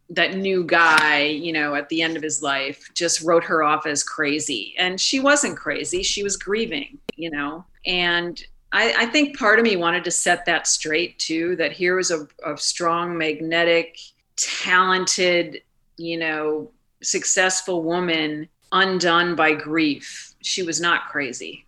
that 0.10 0.36
new 0.36 0.64
guy, 0.64 1.24
you 1.26 1.52
know, 1.52 1.76
at 1.76 1.90
the 1.90 2.02
end 2.02 2.16
of 2.16 2.24
his 2.24 2.42
life 2.42 2.90
just 2.94 3.22
wrote 3.22 3.44
her 3.44 3.64
off 3.64 3.86
as 3.86 4.04
crazy. 4.04 4.74
And 4.78 5.00
she 5.00 5.20
wasn't 5.20 5.58
crazy. 5.58 6.02
She 6.04 6.24
was 6.24 6.38
grieving, 6.38 6.98
you 7.16 7.30
know. 7.30 7.66
And 7.86 8.42
I, 8.72 8.94
I 8.98 9.06
think 9.08 9.38
part 9.38 9.60
of 9.60 9.64
me 9.64 9.76
wanted 9.76 10.04
to 10.06 10.12
set 10.12 10.46
that 10.46 10.68
straight 10.68 11.20
too, 11.20 11.56
that 11.58 11.72
here 11.72 11.96
was 11.96 12.12
a, 12.12 12.28
a 12.46 12.58
strong, 12.58 13.18
magnetic, 13.18 14.00
talented, 14.38 15.62
you 15.98 16.18
know, 16.18 16.72
successful 17.02 17.84
woman 17.84 18.48
undone 18.72 19.36
by 19.36 19.54
grief. 19.54 20.34
She 20.42 20.64
was 20.64 20.80
not 20.82 21.08
crazy. 21.10 21.66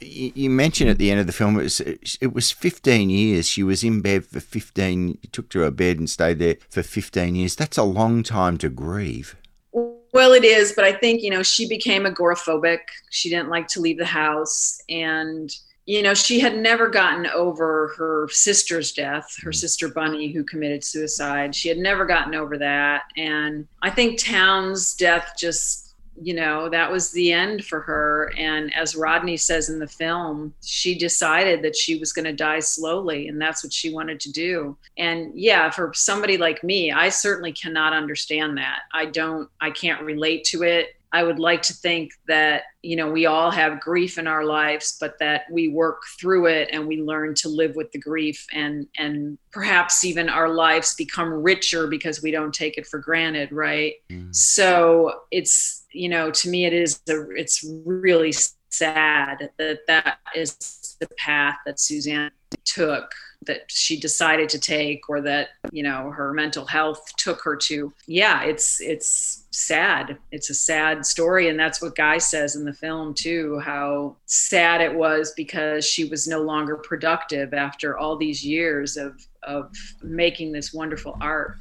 You 0.00 0.50
mentioned 0.50 0.90
at 0.90 0.98
the 0.98 1.10
end 1.10 1.20
of 1.20 1.26
the 1.26 1.32
film 1.32 1.58
it 1.58 1.64
was 1.64 1.80
it 1.80 2.32
was 2.32 2.50
15 2.50 3.10
years. 3.10 3.48
She 3.48 3.62
was 3.62 3.84
in 3.84 4.00
bed 4.00 4.24
for 4.24 4.40
15. 4.40 5.08
You 5.08 5.28
took 5.30 5.48
to 5.50 5.60
her 5.60 5.70
bed 5.70 5.98
and 5.98 6.08
stayed 6.08 6.38
there 6.38 6.56
for 6.70 6.82
15 6.82 7.34
years. 7.34 7.56
That's 7.56 7.76
a 7.76 7.82
long 7.82 8.22
time 8.22 8.58
to 8.58 8.68
grieve. 8.68 9.36
Well, 10.16 10.32
it 10.32 10.44
is, 10.44 10.72
but 10.72 10.86
I 10.86 10.92
think, 10.92 11.20
you 11.20 11.28
know, 11.28 11.42
she 11.42 11.68
became 11.68 12.04
agoraphobic. 12.04 12.78
She 13.10 13.28
didn't 13.28 13.50
like 13.50 13.68
to 13.68 13.80
leave 13.80 13.98
the 13.98 14.06
house. 14.06 14.80
And, 14.88 15.54
you 15.84 16.00
know, 16.00 16.14
she 16.14 16.40
had 16.40 16.56
never 16.56 16.88
gotten 16.88 17.26
over 17.26 17.92
her 17.98 18.26
sister's 18.30 18.92
death, 18.92 19.36
her 19.42 19.50
mm. 19.50 19.54
sister 19.54 19.88
Bunny, 19.88 20.32
who 20.32 20.42
committed 20.42 20.82
suicide. 20.82 21.54
She 21.54 21.68
had 21.68 21.76
never 21.76 22.06
gotten 22.06 22.34
over 22.34 22.56
that. 22.56 23.02
And 23.18 23.68
I 23.82 23.90
think 23.90 24.18
Townes' 24.18 24.94
death 24.94 25.34
just, 25.38 25.85
you 26.20 26.34
know, 26.34 26.68
that 26.68 26.90
was 26.90 27.10
the 27.10 27.32
end 27.32 27.64
for 27.64 27.80
her. 27.80 28.32
And 28.36 28.74
as 28.74 28.96
Rodney 28.96 29.36
says 29.36 29.68
in 29.68 29.78
the 29.78 29.86
film, 29.86 30.54
she 30.64 30.96
decided 30.96 31.62
that 31.62 31.76
she 31.76 31.98
was 31.98 32.12
going 32.12 32.24
to 32.24 32.32
die 32.32 32.60
slowly, 32.60 33.28
and 33.28 33.40
that's 33.40 33.62
what 33.62 33.72
she 33.72 33.92
wanted 33.92 34.20
to 34.20 34.32
do. 34.32 34.76
And 34.98 35.32
yeah, 35.34 35.70
for 35.70 35.92
somebody 35.94 36.36
like 36.36 36.64
me, 36.64 36.92
I 36.92 37.08
certainly 37.08 37.52
cannot 37.52 37.92
understand 37.92 38.56
that. 38.58 38.80
I 38.92 39.06
don't, 39.06 39.48
I 39.60 39.70
can't 39.70 40.02
relate 40.02 40.44
to 40.46 40.62
it. 40.62 40.95
I 41.12 41.22
would 41.22 41.38
like 41.38 41.62
to 41.62 41.72
think 41.72 42.12
that, 42.28 42.64
you 42.82 42.96
know, 42.96 43.10
we 43.10 43.26
all 43.26 43.50
have 43.50 43.80
grief 43.80 44.18
in 44.18 44.26
our 44.26 44.44
lives, 44.44 44.96
but 45.00 45.18
that 45.20 45.42
we 45.50 45.68
work 45.68 46.02
through 46.20 46.46
it 46.46 46.68
and 46.72 46.86
we 46.86 47.00
learn 47.00 47.34
to 47.36 47.48
live 47.48 47.76
with 47.76 47.90
the 47.92 47.98
grief 47.98 48.46
and 48.52 48.86
and 48.98 49.38
perhaps 49.52 50.04
even 50.04 50.28
our 50.28 50.48
lives 50.48 50.94
become 50.94 51.28
richer 51.28 51.86
because 51.86 52.22
we 52.22 52.30
don't 52.30 52.54
take 52.54 52.76
it 52.76 52.86
for 52.86 52.98
granted, 52.98 53.52
right? 53.52 53.94
Mm. 54.10 54.34
So 54.34 55.20
it's, 55.30 55.84
you 55.92 56.08
know, 56.08 56.30
to 56.30 56.48
me 56.48 56.66
it 56.66 56.72
is 56.72 57.00
a, 57.08 57.30
it's 57.30 57.64
really 57.84 58.32
sad 58.68 59.50
that 59.58 59.86
that 59.86 60.18
is 60.34 60.96
the 61.00 61.08
path 61.16 61.56
that 61.64 61.80
Suzanne 61.80 62.30
took 62.64 63.10
that 63.44 63.70
she 63.70 63.98
decided 63.98 64.48
to 64.48 64.58
take 64.58 65.08
or 65.08 65.20
that 65.20 65.48
you 65.72 65.82
know 65.82 66.10
her 66.10 66.32
mental 66.32 66.66
health 66.66 67.12
took 67.16 67.42
her 67.42 67.56
to. 67.56 67.92
Yeah 68.06 68.42
it's 68.42 68.80
it's 68.80 69.44
sad. 69.50 70.18
It's 70.32 70.50
a 70.50 70.54
sad 70.54 71.06
story. 71.06 71.48
And 71.48 71.58
that's 71.58 71.80
what 71.80 71.96
guy 71.96 72.18
says 72.18 72.56
in 72.56 72.64
the 72.64 72.74
film 72.74 73.14
too 73.14 73.58
how 73.60 74.16
sad 74.26 74.80
it 74.80 74.94
was 74.94 75.32
because 75.32 75.86
she 75.86 76.04
was 76.04 76.28
no 76.28 76.42
longer 76.42 76.76
productive 76.76 77.54
after 77.54 77.96
all 77.96 78.16
these 78.16 78.44
years 78.44 78.96
of 78.96 79.26
of 79.42 79.72
making 80.02 80.52
this 80.52 80.74
wonderful 80.74 81.16
art 81.20 81.58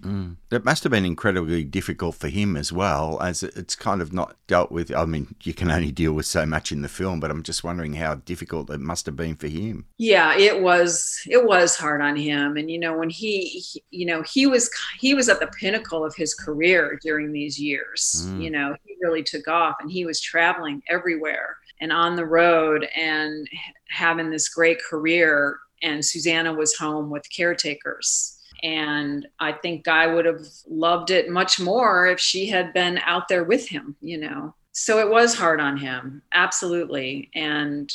Mm. 0.00 0.36
It 0.50 0.64
must 0.64 0.82
have 0.84 0.90
been 0.90 1.04
incredibly 1.04 1.64
difficult 1.64 2.14
for 2.14 2.28
him 2.28 2.56
as 2.56 2.72
well, 2.72 3.20
as 3.20 3.42
it's 3.42 3.76
kind 3.76 4.00
of 4.00 4.12
not 4.12 4.36
dealt 4.46 4.72
with. 4.72 4.94
I 4.94 5.04
mean, 5.04 5.34
you 5.42 5.54
can 5.54 5.70
only 5.70 5.92
deal 5.92 6.12
with 6.12 6.26
so 6.26 6.46
much 6.46 6.72
in 6.72 6.82
the 6.82 6.88
film, 6.88 7.20
but 7.20 7.30
I'm 7.30 7.42
just 7.42 7.64
wondering 7.64 7.94
how 7.94 8.16
difficult 8.16 8.70
it 8.70 8.80
must 8.80 9.06
have 9.06 9.16
been 9.16 9.36
for 9.36 9.48
him. 9.48 9.86
Yeah, 9.98 10.36
it 10.36 10.62
was. 10.62 11.20
It 11.28 11.44
was 11.44 11.76
hard 11.76 12.00
on 12.00 12.16
him, 12.16 12.56
and 12.56 12.70
you 12.70 12.78
know, 12.78 12.96
when 12.96 13.10
he, 13.10 13.62
you 13.90 14.06
know, 14.06 14.22
he 14.22 14.46
was 14.46 14.70
he 14.98 15.14
was 15.14 15.28
at 15.28 15.40
the 15.40 15.48
pinnacle 15.48 16.04
of 16.04 16.14
his 16.14 16.34
career 16.34 16.98
during 17.02 17.32
these 17.32 17.58
years. 17.58 18.26
Mm. 18.26 18.42
You 18.42 18.50
know, 18.50 18.76
he 18.84 18.96
really 19.02 19.22
took 19.22 19.48
off, 19.48 19.76
and 19.80 19.90
he 19.90 20.04
was 20.04 20.20
traveling 20.20 20.82
everywhere 20.88 21.56
and 21.80 21.92
on 21.92 22.16
the 22.16 22.26
road 22.26 22.86
and 22.96 23.48
having 23.88 24.30
this 24.30 24.48
great 24.48 24.82
career. 24.82 25.58
And 25.82 26.04
Susanna 26.04 26.52
was 26.52 26.76
home 26.76 27.08
with 27.08 27.24
caretakers 27.34 28.36
and 28.62 29.26
I 29.38 29.52
think 29.52 29.84
Guy 29.84 30.06
would 30.06 30.24
have 30.24 30.46
loved 30.68 31.10
it 31.10 31.30
much 31.30 31.60
more 31.60 32.06
if 32.06 32.20
she 32.20 32.46
had 32.46 32.72
been 32.72 32.98
out 33.04 33.28
there 33.28 33.44
with 33.44 33.68
him, 33.68 33.96
you 34.00 34.18
know. 34.18 34.54
So 34.72 34.98
it 34.98 35.10
was 35.10 35.34
hard 35.34 35.60
on 35.60 35.76
him, 35.76 36.22
absolutely. 36.32 37.30
And 37.34 37.92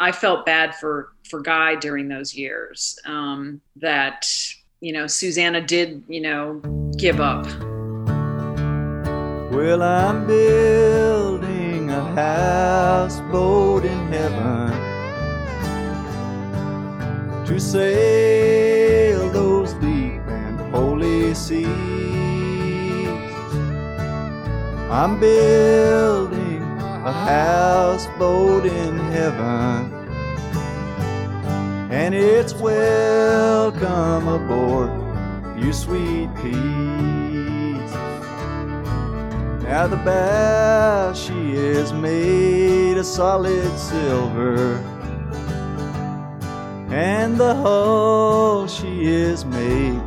I 0.00 0.12
felt 0.12 0.46
bad 0.46 0.74
for 0.74 1.12
for 1.28 1.40
Guy 1.40 1.74
during 1.76 2.08
those 2.08 2.34
years 2.34 2.98
um, 3.06 3.60
that 3.76 4.26
you 4.80 4.92
know 4.92 5.06
Susanna 5.06 5.60
did 5.60 6.02
you 6.08 6.20
know 6.20 6.60
give 6.96 7.20
up. 7.20 7.46
Well, 9.52 9.82
I'm 9.82 10.26
building 10.26 11.90
a 11.90 12.02
houseboat 12.14 13.84
in 13.84 14.12
heaven 14.12 14.86
to 17.46 17.60
those 17.60 18.75
holy 20.76 21.32
seas. 21.32 21.68
I'm 24.90 25.18
building 25.18 26.62
a 27.12 27.12
houseboat 27.12 28.66
in 28.66 28.98
heaven, 29.16 29.80
and 31.90 32.14
it's 32.14 32.52
welcome 32.54 34.28
aboard, 34.28 34.92
you 35.58 35.72
sweet 35.72 36.28
peas. 36.42 37.92
Now 39.62 39.86
the 39.88 40.00
bow 40.04 41.14
she 41.14 41.52
is 41.52 41.92
made 41.92 42.98
of 42.98 43.06
solid 43.06 43.78
silver 43.78 44.76
and 46.90 47.36
the 47.36 47.54
hull 47.54 48.68
she 48.68 49.06
is 49.06 49.44
made 49.44 50.00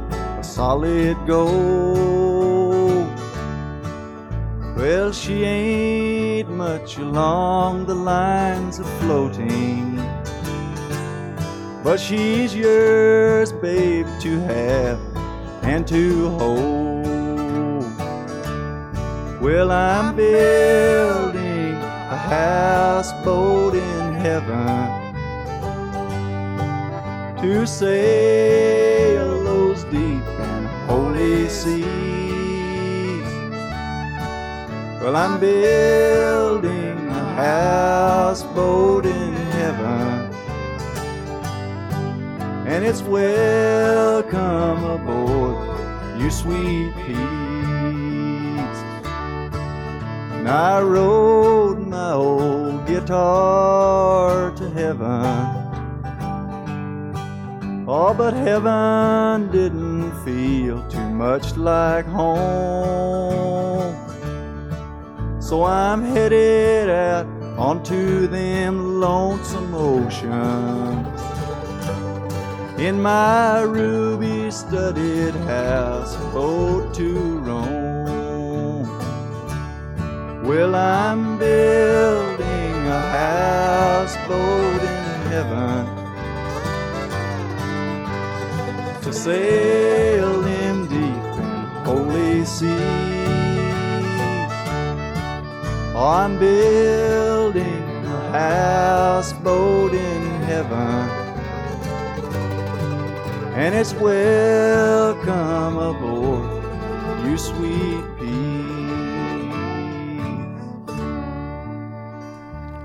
solid 0.49 1.15
gold. 1.27 3.07
Well, 4.75 5.11
she 5.11 5.43
ain't 5.43 6.49
much 6.49 6.97
along 6.97 7.85
the 7.85 7.93
lines 7.93 8.79
of 8.79 8.87
floating, 8.99 9.97
but 11.83 11.99
she's 11.99 12.55
yours, 12.55 13.51
babe, 13.51 14.07
to 14.21 14.39
have 14.39 14.99
and 15.61 15.87
to 15.87 16.29
hold. 16.39 17.85
Well, 19.41 19.71
I'm 19.71 20.15
building 20.15 21.75
a 22.15 22.17
houseboat 22.17 23.75
in 23.75 24.13
heaven 24.15 25.13
to 27.41 27.67
sail 27.67 28.88
deep 29.85 30.23
and 30.39 30.67
holy 30.89 31.47
seas. 31.49 31.85
Well, 35.01 35.15
I'm 35.15 35.39
building 35.39 36.97
a 37.09 37.23
houseboat 37.35 39.05
in 39.05 39.33
heaven, 39.33 40.33
and 42.67 42.85
it's 42.85 43.01
welcome 43.01 44.83
aboard, 44.83 45.57
you 46.19 46.29
sweet 46.29 46.93
peas. 47.05 47.17
And 50.33 50.47
I 50.47 50.81
rode 50.81 51.87
my 51.87 52.11
old 52.13 52.85
guitar 52.85 54.51
to 54.51 54.69
heaven. 54.69 55.58
Oh, 57.91 58.13
but 58.13 58.35
heaven 58.35 59.49
didn't 59.51 60.11
feel 60.23 60.87
too 60.89 61.09
much 61.09 61.57
like 61.57 62.05
home. 62.05 63.95
So 65.41 65.63
I'm 65.63 66.03
headed 66.03 66.91
out 66.91 67.25
onto 67.57 68.27
them 68.27 68.99
lonesome 68.99 69.73
oceans. 69.73 71.19
In 72.79 73.01
my 73.01 73.61
ruby 73.61 74.51
studded 74.51 75.33
house, 75.49 76.15
boat 76.31 76.93
to 76.93 77.39
roam. 77.39 78.83
Well, 80.43 80.75
I'm 80.75 81.39
building 81.39 82.75
a 82.85 83.01
houseboat 83.17 84.81
in 84.83 85.31
heaven 85.31 85.98
to 89.11 89.15
sail 89.15 90.45
in 90.45 90.87
deep 90.87 91.23
holy 91.83 92.45
seas. 92.45 92.69
I'm 95.95 96.37
building 96.37 98.05
a 98.05 98.31
houseboat 98.31 99.93
in 99.93 100.21
heaven, 100.43 101.09
and 103.55 103.73
it's 103.73 103.93
welcome 103.93 105.77
aboard, 105.77 107.25
you 107.25 107.37
sweet. 107.37 108.05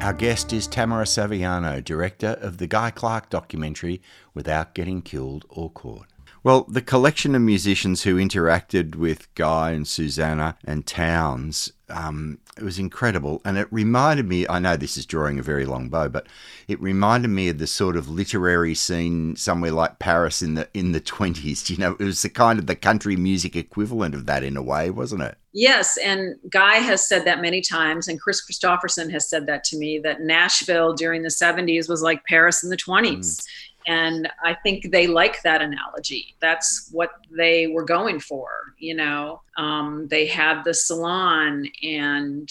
Our 0.01 0.13
guest 0.13 0.53
is 0.53 0.67
Tamara 0.67 1.05
Saviano, 1.05 1.83
director 1.83 2.37
of 2.41 2.59
the 2.59 2.67
Guy 2.67 2.91
Clark 2.91 3.31
documentary 3.31 4.03
Without 4.35 4.75
Getting 4.75 5.01
Killed 5.01 5.47
or 5.49 5.71
Caught. 5.71 6.14
Well, 6.45 6.67
the 6.69 6.83
collection 6.83 7.35
of 7.35 7.41
musicians 7.41 8.03
who 8.03 8.17
interacted 8.17 8.97
with 8.97 9.35
Guy 9.35 9.71
and 9.71 9.89
Susanna 9.89 10.59
and 10.63 10.87
Towns, 10.87 11.73
um, 11.89 12.39
it 12.59 12.63
was 12.63 12.79
incredible. 12.79 13.41
And 13.47 13.57
it 13.57 13.67
reminded 13.71 14.29
me, 14.29 14.47
I 14.47 14.59
know 14.59 14.77
this 14.77 14.99
is 14.99 15.07
drawing 15.07 15.39
a 15.39 15.43
very 15.43 15.65
long 15.65 15.89
bow, 15.89 16.09
but 16.09 16.27
it 16.69 16.79
reminded 16.83 17.29
me 17.29 17.49
of 17.49 17.57
the 17.57 17.67
sort 17.67 17.97
of 17.97 18.11
literary 18.11 18.75
scene 18.75 19.37
somewhere 19.37 19.73
like 19.73 19.99
Paris 19.99 20.43
in 20.43 20.53
the 20.55 20.69
in 20.75 20.93
the 20.93 21.01
20s. 21.01 21.71
You 21.75 21.79
know, 21.79 21.97
it 21.99 22.05
was 22.05 22.21
the 22.21 22.29
kind 22.29 22.59
of 22.59 22.67
the 22.67 22.77
country 22.77 23.17
music 23.17 23.57
equivalent 23.57 24.15
of 24.15 24.27
that 24.27 24.45
in 24.45 24.59
a 24.59 24.63
way, 24.63 24.91
wasn't 24.91 25.23
it? 25.23 25.39
Yes, 25.55 25.97
and 25.97 26.37
Guy 26.51 26.75
has 26.75 27.09
said 27.09 27.25
that 27.25 27.41
many 27.41 27.63
times, 27.63 28.07
and 28.07 28.21
Kris 28.21 28.45
Kristofferson 28.45 29.11
has 29.13 29.29
said 29.29 29.47
that 29.47 29.65
to 29.65 29.79
me 29.79 29.99
that 30.01 30.21
Nashville 30.21 30.93
during 30.93 31.23
the 31.23 31.29
70s 31.29 31.89
was 31.89 32.03
like 32.03 32.25
Paris 32.27 32.63
in 32.63 32.71
the 32.71 32.77
20s. 32.77 33.19
Mm 33.19 33.47
and 33.87 34.29
i 34.43 34.55
think 34.55 34.91
they 34.91 35.07
like 35.07 35.43
that 35.43 35.63
analogy. 35.63 36.35
That's 36.41 36.89
what 36.93 37.11
they 37.31 37.67
were 37.69 37.85
going 37.85 38.21
for 38.21 38.65
you 38.79 38.95
know? 38.95 39.41
Um, 39.57 40.07
they 40.09 40.27
had 40.27 40.63
the 40.63 40.75
salon 40.75 41.67
and 41.83 42.51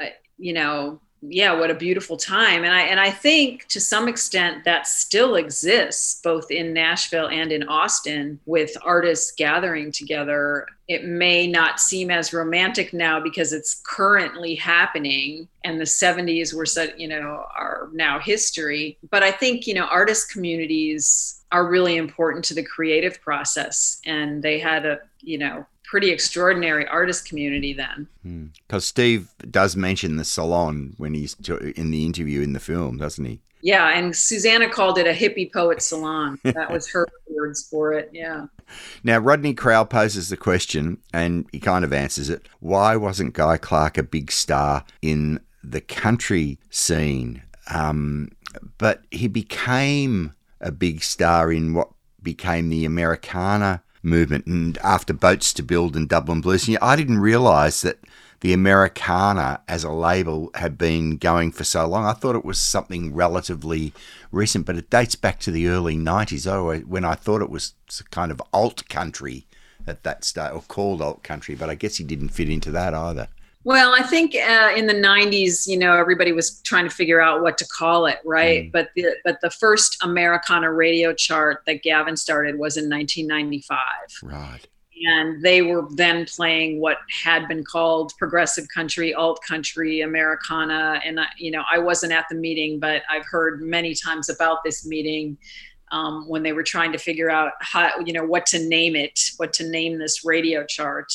uh, 0.00 0.06
you 0.38 0.52
know 0.52 1.00
yeah 1.22 1.52
what 1.52 1.70
a 1.70 1.74
beautiful 1.74 2.16
time. 2.16 2.64
And 2.64 2.74
i 2.74 2.82
and 2.82 3.00
i 3.00 3.10
think 3.10 3.66
to 3.68 3.80
some 3.80 4.08
extent 4.08 4.64
that 4.64 4.86
still 4.86 5.36
exists 5.36 6.20
both 6.22 6.50
in 6.50 6.72
nashville 6.72 7.28
and 7.28 7.52
in 7.52 7.62
austin 7.68 8.40
with 8.46 8.76
artists 8.82 9.32
gathering 9.32 9.92
together. 9.92 10.66
It 10.88 11.04
may 11.04 11.46
not 11.46 11.80
seem 11.80 12.10
as 12.10 12.34
romantic 12.34 12.92
now 12.92 13.18
because 13.18 13.52
it's 13.52 13.80
currently 13.86 14.56
happening 14.56 15.48
and 15.64 15.80
the 15.80 15.84
70s 15.84 16.52
were 16.52 16.66
such 16.66 16.90
you 16.98 17.08
know 17.08 17.44
are 17.56 17.88
now 17.92 18.18
history 18.18 18.98
but 19.10 19.22
i 19.22 19.30
think 19.30 19.66
you 19.66 19.74
know 19.74 19.86
artist 19.86 20.30
communities 20.30 21.42
are 21.52 21.68
really 21.68 21.96
important 21.96 22.44
to 22.46 22.54
the 22.54 22.62
creative 22.62 23.20
process 23.20 24.00
and 24.04 24.42
they 24.42 24.58
had 24.58 24.84
a 24.84 24.98
you 25.20 25.38
know 25.38 25.64
pretty 25.92 26.10
extraordinary 26.10 26.86
artist 26.86 27.28
community 27.28 27.74
then. 27.74 28.08
Because 28.66 28.84
hmm. 28.84 28.88
Steve 28.88 29.28
does 29.50 29.76
mention 29.76 30.16
the 30.16 30.24
salon 30.24 30.94
when 30.96 31.12
he's 31.12 31.36
in 31.76 31.90
the 31.90 32.06
interview 32.06 32.40
in 32.40 32.54
the 32.54 32.60
film, 32.60 32.96
doesn't 32.96 33.26
he? 33.26 33.42
Yeah, 33.60 33.90
and 33.90 34.16
Susanna 34.16 34.70
called 34.70 34.96
it 34.96 35.06
a 35.06 35.12
hippie 35.12 35.52
poet 35.52 35.82
salon. 35.82 36.40
That 36.44 36.72
was 36.72 36.90
her 36.92 37.06
words 37.28 37.68
for 37.68 37.92
it. 37.92 38.08
Yeah. 38.10 38.46
Now, 39.04 39.18
Rodney 39.18 39.52
Crowell 39.52 39.84
poses 39.84 40.30
the 40.30 40.36
question, 40.38 40.96
and 41.12 41.46
he 41.52 41.60
kind 41.60 41.84
of 41.84 41.92
answers 41.92 42.30
it 42.30 42.48
why 42.60 42.96
wasn't 42.96 43.34
Guy 43.34 43.58
Clark 43.58 43.98
a 43.98 44.02
big 44.02 44.32
star 44.32 44.86
in 45.02 45.40
the 45.62 45.82
country 45.82 46.58
scene? 46.70 47.42
Um, 47.70 48.30
but 48.78 49.02
he 49.10 49.28
became 49.28 50.32
a 50.58 50.72
big 50.72 51.02
star 51.02 51.52
in 51.52 51.74
what 51.74 51.90
became 52.22 52.70
the 52.70 52.86
Americana 52.86 53.82
movement 54.02 54.46
and 54.46 54.78
after 54.78 55.12
Boats 55.12 55.52
to 55.54 55.62
Build 55.62 55.96
and 55.96 56.08
Dublin 56.08 56.40
Blues. 56.40 56.68
And 56.68 56.78
I 56.82 56.96
didn't 56.96 57.18
realise 57.18 57.82
that 57.82 57.98
the 58.40 58.52
Americana 58.52 59.60
as 59.68 59.84
a 59.84 59.92
label 59.92 60.50
had 60.56 60.76
been 60.76 61.16
going 61.16 61.52
for 61.52 61.62
so 61.62 61.86
long. 61.86 62.04
I 62.04 62.12
thought 62.12 62.34
it 62.34 62.44
was 62.44 62.58
something 62.58 63.14
relatively 63.14 63.92
recent, 64.32 64.66
but 64.66 64.76
it 64.76 64.90
dates 64.90 65.14
back 65.14 65.38
to 65.40 65.52
the 65.52 65.68
early 65.68 65.96
90s 65.96 66.46
oh, 66.50 66.80
when 66.80 67.04
I 67.04 67.14
thought 67.14 67.40
it 67.40 67.50
was 67.50 67.74
kind 68.10 68.32
of 68.32 68.42
alt 68.52 68.88
country 68.88 69.46
at 69.86 70.02
that 70.02 70.24
stage, 70.24 70.52
or 70.52 70.62
called 70.62 71.00
alt 71.00 71.22
country, 71.22 71.54
but 71.54 71.70
I 71.70 71.76
guess 71.76 71.96
he 71.96 72.04
didn't 72.04 72.30
fit 72.30 72.50
into 72.50 72.70
that 72.72 72.94
either. 72.94 73.28
Well, 73.64 73.94
I 73.94 74.02
think 74.02 74.34
uh, 74.34 74.72
in 74.76 74.86
the 74.86 74.94
'90s, 74.94 75.68
you 75.68 75.78
know, 75.78 75.96
everybody 75.96 76.32
was 76.32 76.60
trying 76.62 76.84
to 76.84 76.94
figure 76.94 77.20
out 77.20 77.42
what 77.42 77.58
to 77.58 77.66
call 77.66 78.06
it, 78.06 78.18
right? 78.24 78.64
Mm. 78.64 78.72
But 78.72 78.90
the 78.96 79.16
but 79.24 79.40
the 79.40 79.50
first 79.50 79.96
Americana 80.02 80.72
radio 80.72 81.12
chart 81.14 81.62
that 81.66 81.82
Gavin 81.82 82.16
started 82.16 82.58
was 82.58 82.76
in 82.76 82.90
1995. 82.90 83.78
Right 84.22 84.66
and 85.04 85.42
they 85.42 85.62
were 85.62 85.86
then 85.90 86.24
playing 86.26 86.80
what 86.80 86.98
had 87.10 87.48
been 87.48 87.64
called 87.64 88.12
progressive 88.18 88.66
country, 88.74 89.14
alt 89.14 89.40
country, 89.46 90.00
Americana. 90.00 91.00
And 91.04 91.20
I, 91.20 91.26
you 91.38 91.50
know, 91.50 91.62
I 91.70 91.78
wasn't 91.78 92.12
at 92.12 92.26
the 92.30 92.36
meeting, 92.36 92.78
but 92.78 93.02
I've 93.10 93.26
heard 93.26 93.62
many 93.62 93.94
times 93.94 94.28
about 94.28 94.58
this 94.64 94.86
meeting 94.86 95.36
um, 95.90 96.28
when 96.28 96.42
they 96.42 96.52
were 96.52 96.62
trying 96.62 96.92
to 96.92 96.98
figure 96.98 97.30
out 97.30 97.52
how, 97.60 97.98
you 98.04 98.12
know, 98.12 98.24
what 98.24 98.46
to 98.46 98.58
name 98.58 98.96
it, 98.96 99.18
what 99.36 99.52
to 99.54 99.68
name 99.68 99.98
this 99.98 100.24
radio 100.24 100.64
chart. 100.64 101.12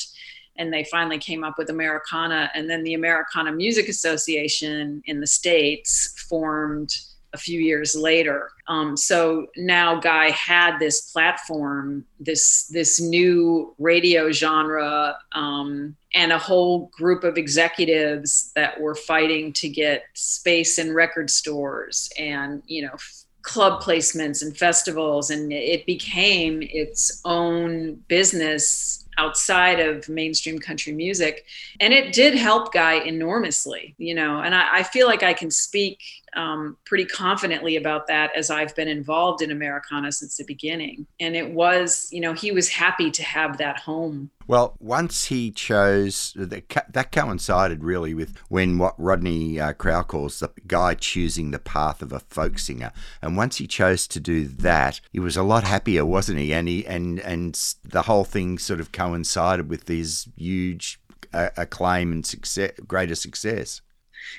And 0.58 0.74
they 0.74 0.84
finally 0.86 1.20
came 1.20 1.44
up 1.44 1.58
with 1.58 1.70
Americana, 1.70 2.50
and 2.56 2.70
then 2.70 2.84
the 2.84 2.94
Americana 2.96 3.52
Music 3.52 3.90
Association 3.90 5.02
in 5.06 5.20
the 5.20 5.28
states 5.28 6.14
formed 6.28 6.94
a 7.34 7.38
few 7.38 7.60
years 7.60 7.96
later. 7.96 8.50
Um, 8.68 8.98
so 8.98 9.48
now 9.56 10.00
Guy 10.00 10.32
had 10.32 10.80
this 10.80 11.12
platform, 11.12 12.06
this 12.20 12.68
this 12.68 13.00
new 13.00 13.76
radio 13.78 14.32
genre, 14.32 15.18
um, 15.34 15.96
and 16.14 16.32
a 16.32 16.38
whole 16.38 16.90
group 16.98 17.24
of 17.24 17.38
executives 17.38 18.52
that 18.56 18.80
were 18.80 18.96
fighting 18.96 19.54
to 19.54 19.70
get 19.70 20.06
space 20.14 20.80
in 20.80 20.94
record 20.94 21.30
stores 21.30 22.10
and 22.18 22.64
you 22.66 22.82
know 22.82 22.96
club 23.44 23.82
placements 23.82 24.42
and 24.42 24.58
festivals, 24.58 25.30
and 25.30 25.54
it 25.54 25.86
became 25.86 26.62
its 26.62 27.22
own 27.24 27.96
business 28.08 29.07
outside 29.18 29.80
of 29.80 30.08
mainstream 30.08 30.60
country 30.60 30.94
music. 30.94 31.46
And 31.80 31.94
it 31.94 32.14
did 32.14 32.36
help 32.36 32.74
Guy 32.74 32.96
enormously, 32.96 33.96
you 33.98 34.14
know, 34.14 34.42
and 34.42 34.54
I, 34.54 34.78
I 34.78 34.84
feel 34.84 35.08
like 35.08 35.24
I 35.24 35.34
can 35.34 35.52
speak 35.52 36.00
um, 36.38 36.78
pretty 36.86 37.06
confidently 37.06 37.76
about 37.76 38.08
that 38.08 38.34
as 38.36 38.50
I've 38.50 38.76
been 38.76 38.88
involved 38.88 39.42
in 39.42 39.52
Americana 39.52 40.12
since 40.12 40.38
the 40.38 40.44
beginning. 40.44 41.08
And 41.20 41.36
it 41.36 41.52
was, 41.52 42.08
you 42.12 42.22
know, 42.22 42.34
he 42.34 42.52
was 42.52 42.70
happy 42.70 43.10
to 43.12 43.24
have 43.24 43.58
that 43.58 43.80
home. 43.80 44.30
Well, 44.46 44.78
once 44.80 45.26
he 45.26 45.52
chose, 45.52 46.34
that 46.38 47.12
coincided 47.12 47.84
really 47.84 48.14
with 48.14 48.38
when 48.48 48.78
what 48.78 48.96
Rodney 48.98 49.60
uh, 49.60 49.74
Crowell 49.74 50.04
calls 50.04 50.40
the 50.40 50.50
guy 50.68 50.94
choosing 50.94 51.52
the 51.52 51.60
path 51.60 52.02
of 52.02 52.14
a 52.14 52.20
folk 52.20 52.60
singer. 52.60 52.94
And 53.22 53.36
once 53.36 53.58
he 53.58 53.68
chose 53.68 54.08
to 54.08 54.20
do 54.20 54.46
that, 54.46 55.02
he 55.12 55.20
was 55.20 55.36
a 55.36 55.44
lot 55.44 55.64
happier, 55.64 56.06
wasn't 56.06 56.40
he? 56.40 56.54
And 56.54 56.68
he 56.70 56.86
and 56.86 57.20
and 57.20 57.56
the 57.84 58.04
whole 58.04 58.24
thing 58.24 58.58
sort 58.58 58.80
of 58.80 58.94
coincided 58.94 59.70
with 59.70 59.88
his 59.90 60.30
huge 60.38 61.02
uh, 61.34 61.50
acclaim 61.58 62.14
and 62.14 62.26
success, 62.26 62.72
greater 62.88 63.16
success. 63.16 63.82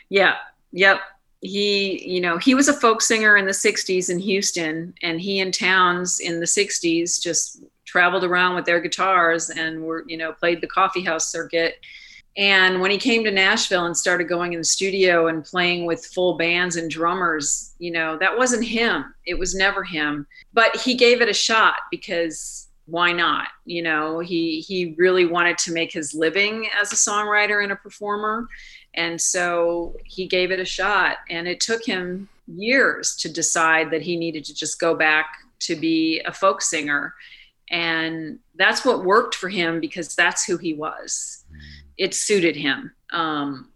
Yeah. 0.08 0.36
Yep 0.72 1.00
he 1.40 2.04
you 2.04 2.20
know 2.20 2.36
he 2.36 2.54
was 2.54 2.66
a 2.66 2.72
folk 2.72 3.00
singer 3.00 3.36
in 3.36 3.46
the 3.46 3.52
60s 3.52 4.10
in 4.10 4.18
houston 4.18 4.92
and 5.02 5.20
he 5.20 5.38
and 5.38 5.54
Townes 5.54 6.18
in 6.18 6.40
the 6.40 6.46
60s 6.46 7.22
just 7.22 7.62
traveled 7.88 8.22
around 8.22 8.54
with 8.54 8.66
their 8.66 8.80
guitars 8.80 9.48
and 9.48 9.82
were 9.82 10.04
you 10.06 10.16
know 10.16 10.32
played 10.32 10.60
the 10.60 10.66
coffee 10.66 11.02
house 11.02 11.32
circuit. 11.32 11.76
And 12.36 12.80
when 12.80 12.90
he 12.90 12.98
came 12.98 13.24
to 13.24 13.30
nashville 13.30 13.86
and 13.86 13.96
started 13.96 14.28
going 14.28 14.52
in 14.52 14.60
the 14.60 14.64
studio 14.64 15.28
and 15.28 15.44
playing 15.44 15.86
with 15.86 16.04
full 16.04 16.36
bands 16.36 16.76
and 16.76 16.90
drummers 16.90 17.74
you 17.78 17.90
know 17.90 18.18
that 18.18 18.36
wasn't 18.36 18.64
him. 18.64 19.14
It 19.24 19.38
was 19.38 19.54
never 19.54 19.82
him. 19.82 20.26
But 20.52 20.76
he 20.76 20.94
gave 20.94 21.22
it 21.22 21.30
a 21.30 21.34
shot 21.34 21.76
because 21.90 22.67
why 22.88 23.12
not 23.12 23.48
you 23.64 23.82
know 23.82 24.18
he 24.18 24.60
he 24.60 24.94
really 24.96 25.26
wanted 25.26 25.58
to 25.58 25.72
make 25.72 25.92
his 25.92 26.14
living 26.14 26.68
as 26.80 26.92
a 26.92 26.96
songwriter 26.96 27.62
and 27.62 27.72
a 27.72 27.76
performer 27.76 28.48
and 28.98 29.20
so 29.20 29.96
he 30.04 30.26
gave 30.26 30.50
it 30.50 30.58
a 30.58 30.64
shot. 30.64 31.18
And 31.30 31.46
it 31.46 31.60
took 31.60 31.84
him 31.84 32.28
years 32.48 33.14
to 33.16 33.32
decide 33.32 33.92
that 33.92 34.02
he 34.02 34.16
needed 34.16 34.44
to 34.46 34.54
just 34.54 34.80
go 34.80 34.94
back 34.94 35.26
to 35.60 35.76
be 35.76 36.20
a 36.20 36.32
folk 36.32 36.60
singer. 36.60 37.14
And 37.70 38.40
that's 38.56 38.84
what 38.84 39.04
worked 39.04 39.36
for 39.36 39.48
him 39.48 39.78
because 39.78 40.16
that's 40.16 40.44
who 40.44 40.56
he 40.56 40.74
was. 40.74 41.44
It 41.96 42.12
suited 42.12 42.56
him. 42.56 42.90
Um, 43.10 43.70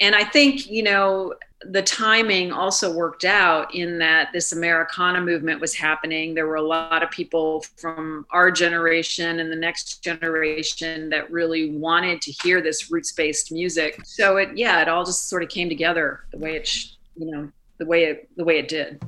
and 0.00 0.14
I 0.14 0.24
think, 0.24 0.70
you 0.70 0.84
know, 0.84 1.34
the 1.62 1.82
timing 1.82 2.52
also 2.52 2.92
worked 2.92 3.24
out 3.24 3.74
in 3.74 3.98
that 3.98 4.32
this 4.32 4.52
Americana 4.52 5.20
movement 5.20 5.60
was 5.60 5.74
happening. 5.74 6.34
There 6.34 6.46
were 6.46 6.56
a 6.56 6.62
lot 6.62 7.02
of 7.02 7.10
people 7.10 7.62
from 7.76 8.26
our 8.30 8.50
generation 8.50 9.40
and 9.40 9.52
the 9.52 9.56
next 9.56 10.02
generation 10.02 11.10
that 11.10 11.30
really 11.30 11.76
wanted 11.76 12.22
to 12.22 12.32
hear 12.42 12.62
this 12.62 12.90
roots 12.90 13.12
based 13.12 13.52
music. 13.52 14.00
So 14.04 14.38
it, 14.38 14.56
yeah, 14.56 14.80
it 14.80 14.88
all 14.88 15.04
just 15.04 15.28
sort 15.28 15.42
of 15.42 15.50
came 15.50 15.68
together 15.68 16.24
the 16.32 16.38
way 16.38 16.56
it, 16.56 16.68
you 17.16 17.30
know, 17.30 17.50
the 17.78 17.86
way 17.86 18.04
it, 18.04 18.30
the 18.36 18.44
way 18.44 18.58
it 18.58 18.68
did. 18.68 19.00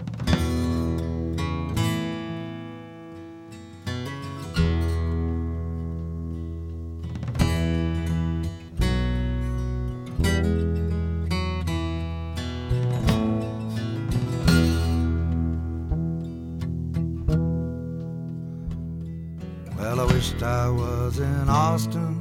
In 21.22 21.48
Austin. 21.48 22.18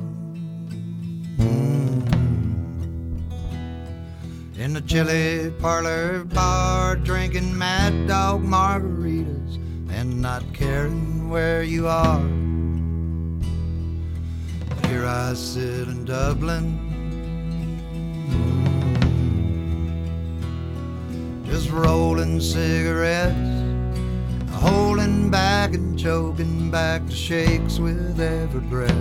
Mm. 1.37 2.07
In 4.57 4.73
the 4.73 4.81
chili 4.81 5.51
parlor 5.59 6.23
bar, 6.25 6.95
drinking 6.97 7.57
mad 7.57 8.07
dog 8.07 8.43
margaritas 8.43 9.55
and 9.89 10.21
not 10.21 10.43
caring 10.53 11.29
where 11.29 11.63
you 11.63 11.87
are. 11.87 12.21
Here 14.87 15.05
I 15.05 15.33
sit 15.33 15.87
in 15.87 16.05
Dublin. 16.05 16.77
Mm. 21.43 21.45
Just 21.47 21.71
rolling 21.71 22.39
cigarettes 22.39 23.60
holding 25.01 25.31
back 25.31 25.73
and 25.73 25.97
choking 25.97 26.69
back 26.69 27.03
the 27.07 27.15
shakes 27.15 27.79
with 27.79 28.19
every 28.19 28.61
breath. 28.61 28.91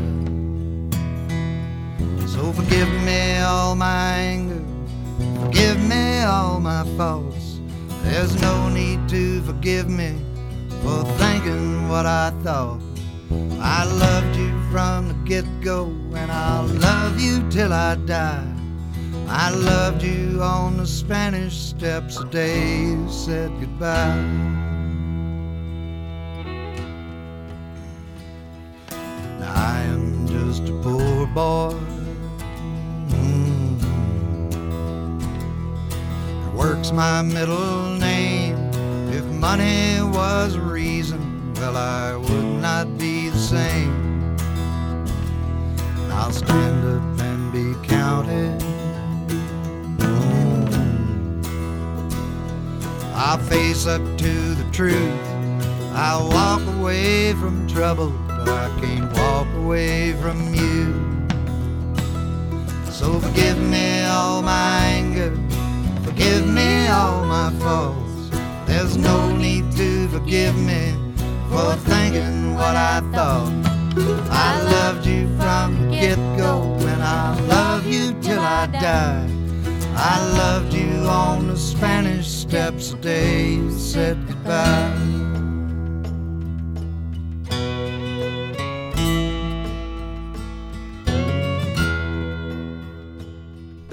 So 2.27 2.53
forgive 2.53 2.89
me 3.05 3.39
all 3.41 3.75
my 3.75 4.15
anger, 4.15 4.65
forgive 5.43 5.79
me 5.87 6.23
all 6.23 6.59
my 6.59 6.85
faults. 6.97 7.61
There's 8.05 8.41
no 8.41 8.71
need 8.71 9.09
to 9.11 9.43
forgive 9.43 9.91
me 9.91 10.15
for 10.83 11.05
thinking 11.19 11.89
what 11.89 12.07
I 12.07 12.31
thought. 12.43 12.81
I 13.61 13.85
loved 13.85 14.37
you 14.37 14.51
from 14.71 15.09
the 15.09 15.15
get 15.27 15.45
go, 15.61 15.85
and 16.15 16.33
I'll 16.33 16.67
love 16.67 17.21
you 17.21 17.47
till 17.51 17.75
I 17.75 17.97
die. 17.97 18.55
I 19.29 19.51
loved 19.51 20.03
you 20.03 20.41
on 20.43 20.79
the 20.79 20.87
Spanish 20.87 21.57
steps 21.59 22.17
the 22.19 22.25
day 22.25 22.87
you 22.87 23.07
said 23.11 23.51
goodbye. 23.61 24.60
Boy. 31.35 31.75
Mm-hmm. 33.09 33.77
Works 36.57 36.91
my 36.93 37.23
middle 37.23 37.95
name. 37.97 38.57
If 39.11 39.25
money 39.27 40.01
was 40.03 40.57
a 40.57 40.61
reason, 40.61 41.55
well, 41.55 41.77
I 41.77 42.17
would 42.17 42.61
not 42.61 42.99
be 42.99 43.29
the 43.29 43.39
same. 43.39 44.37
I'll 46.11 46.33
stand 46.33 46.85
up 46.87 47.21
and 47.25 47.53
be 47.53 47.75
counted. 47.87 48.61
Mm-hmm. 49.99 51.43
I'll 53.15 53.39
face 53.39 53.87
up 53.87 54.03
to 54.19 54.55
the 54.55 54.69
truth. 54.73 55.31
I'll 55.93 56.29
walk 56.29 56.63
away 56.79 57.35
from 57.35 57.67
trouble, 57.69 58.13
but 58.27 58.49
I 58.49 58.69
can't 58.81 59.13
walk 59.13 59.47
away 59.55 60.13
from 60.15 60.55
you. 60.55 61.10
So 63.01 63.19
forgive 63.19 63.59
me 63.59 64.05
all 64.05 64.43
my 64.43 64.85
anger, 64.85 65.35
forgive 66.03 66.47
me 66.47 66.87
all 66.89 67.25
my 67.25 67.51
faults. 67.59 68.29
There's 68.67 68.99
no 68.99 69.35
need 69.35 69.73
to 69.79 70.07
forgive 70.09 70.55
me 70.55 70.93
for 71.49 71.77
thinking 71.77 72.53
what 72.57 72.77
I 72.77 73.01
thought. 73.15 73.55
I 74.29 74.63
loved 74.65 75.07
you 75.07 75.35
from 75.39 75.89
the 75.89 75.97
get 75.97 76.19
go, 76.37 76.61
and 76.91 77.03
I'll 77.03 77.43
love 77.47 77.87
you 77.87 78.13
till 78.21 78.39
I 78.39 78.67
die. 78.67 79.27
I 79.97 80.17
loved 80.37 80.75
you 80.75 80.93
on 81.09 81.49
the 81.49 81.57
Spanish 81.57 82.29
steps 82.29 82.91
the 82.91 82.99
day 82.99 83.55
you 83.55 83.71
said 83.71 84.19
goodbye. 84.29 85.40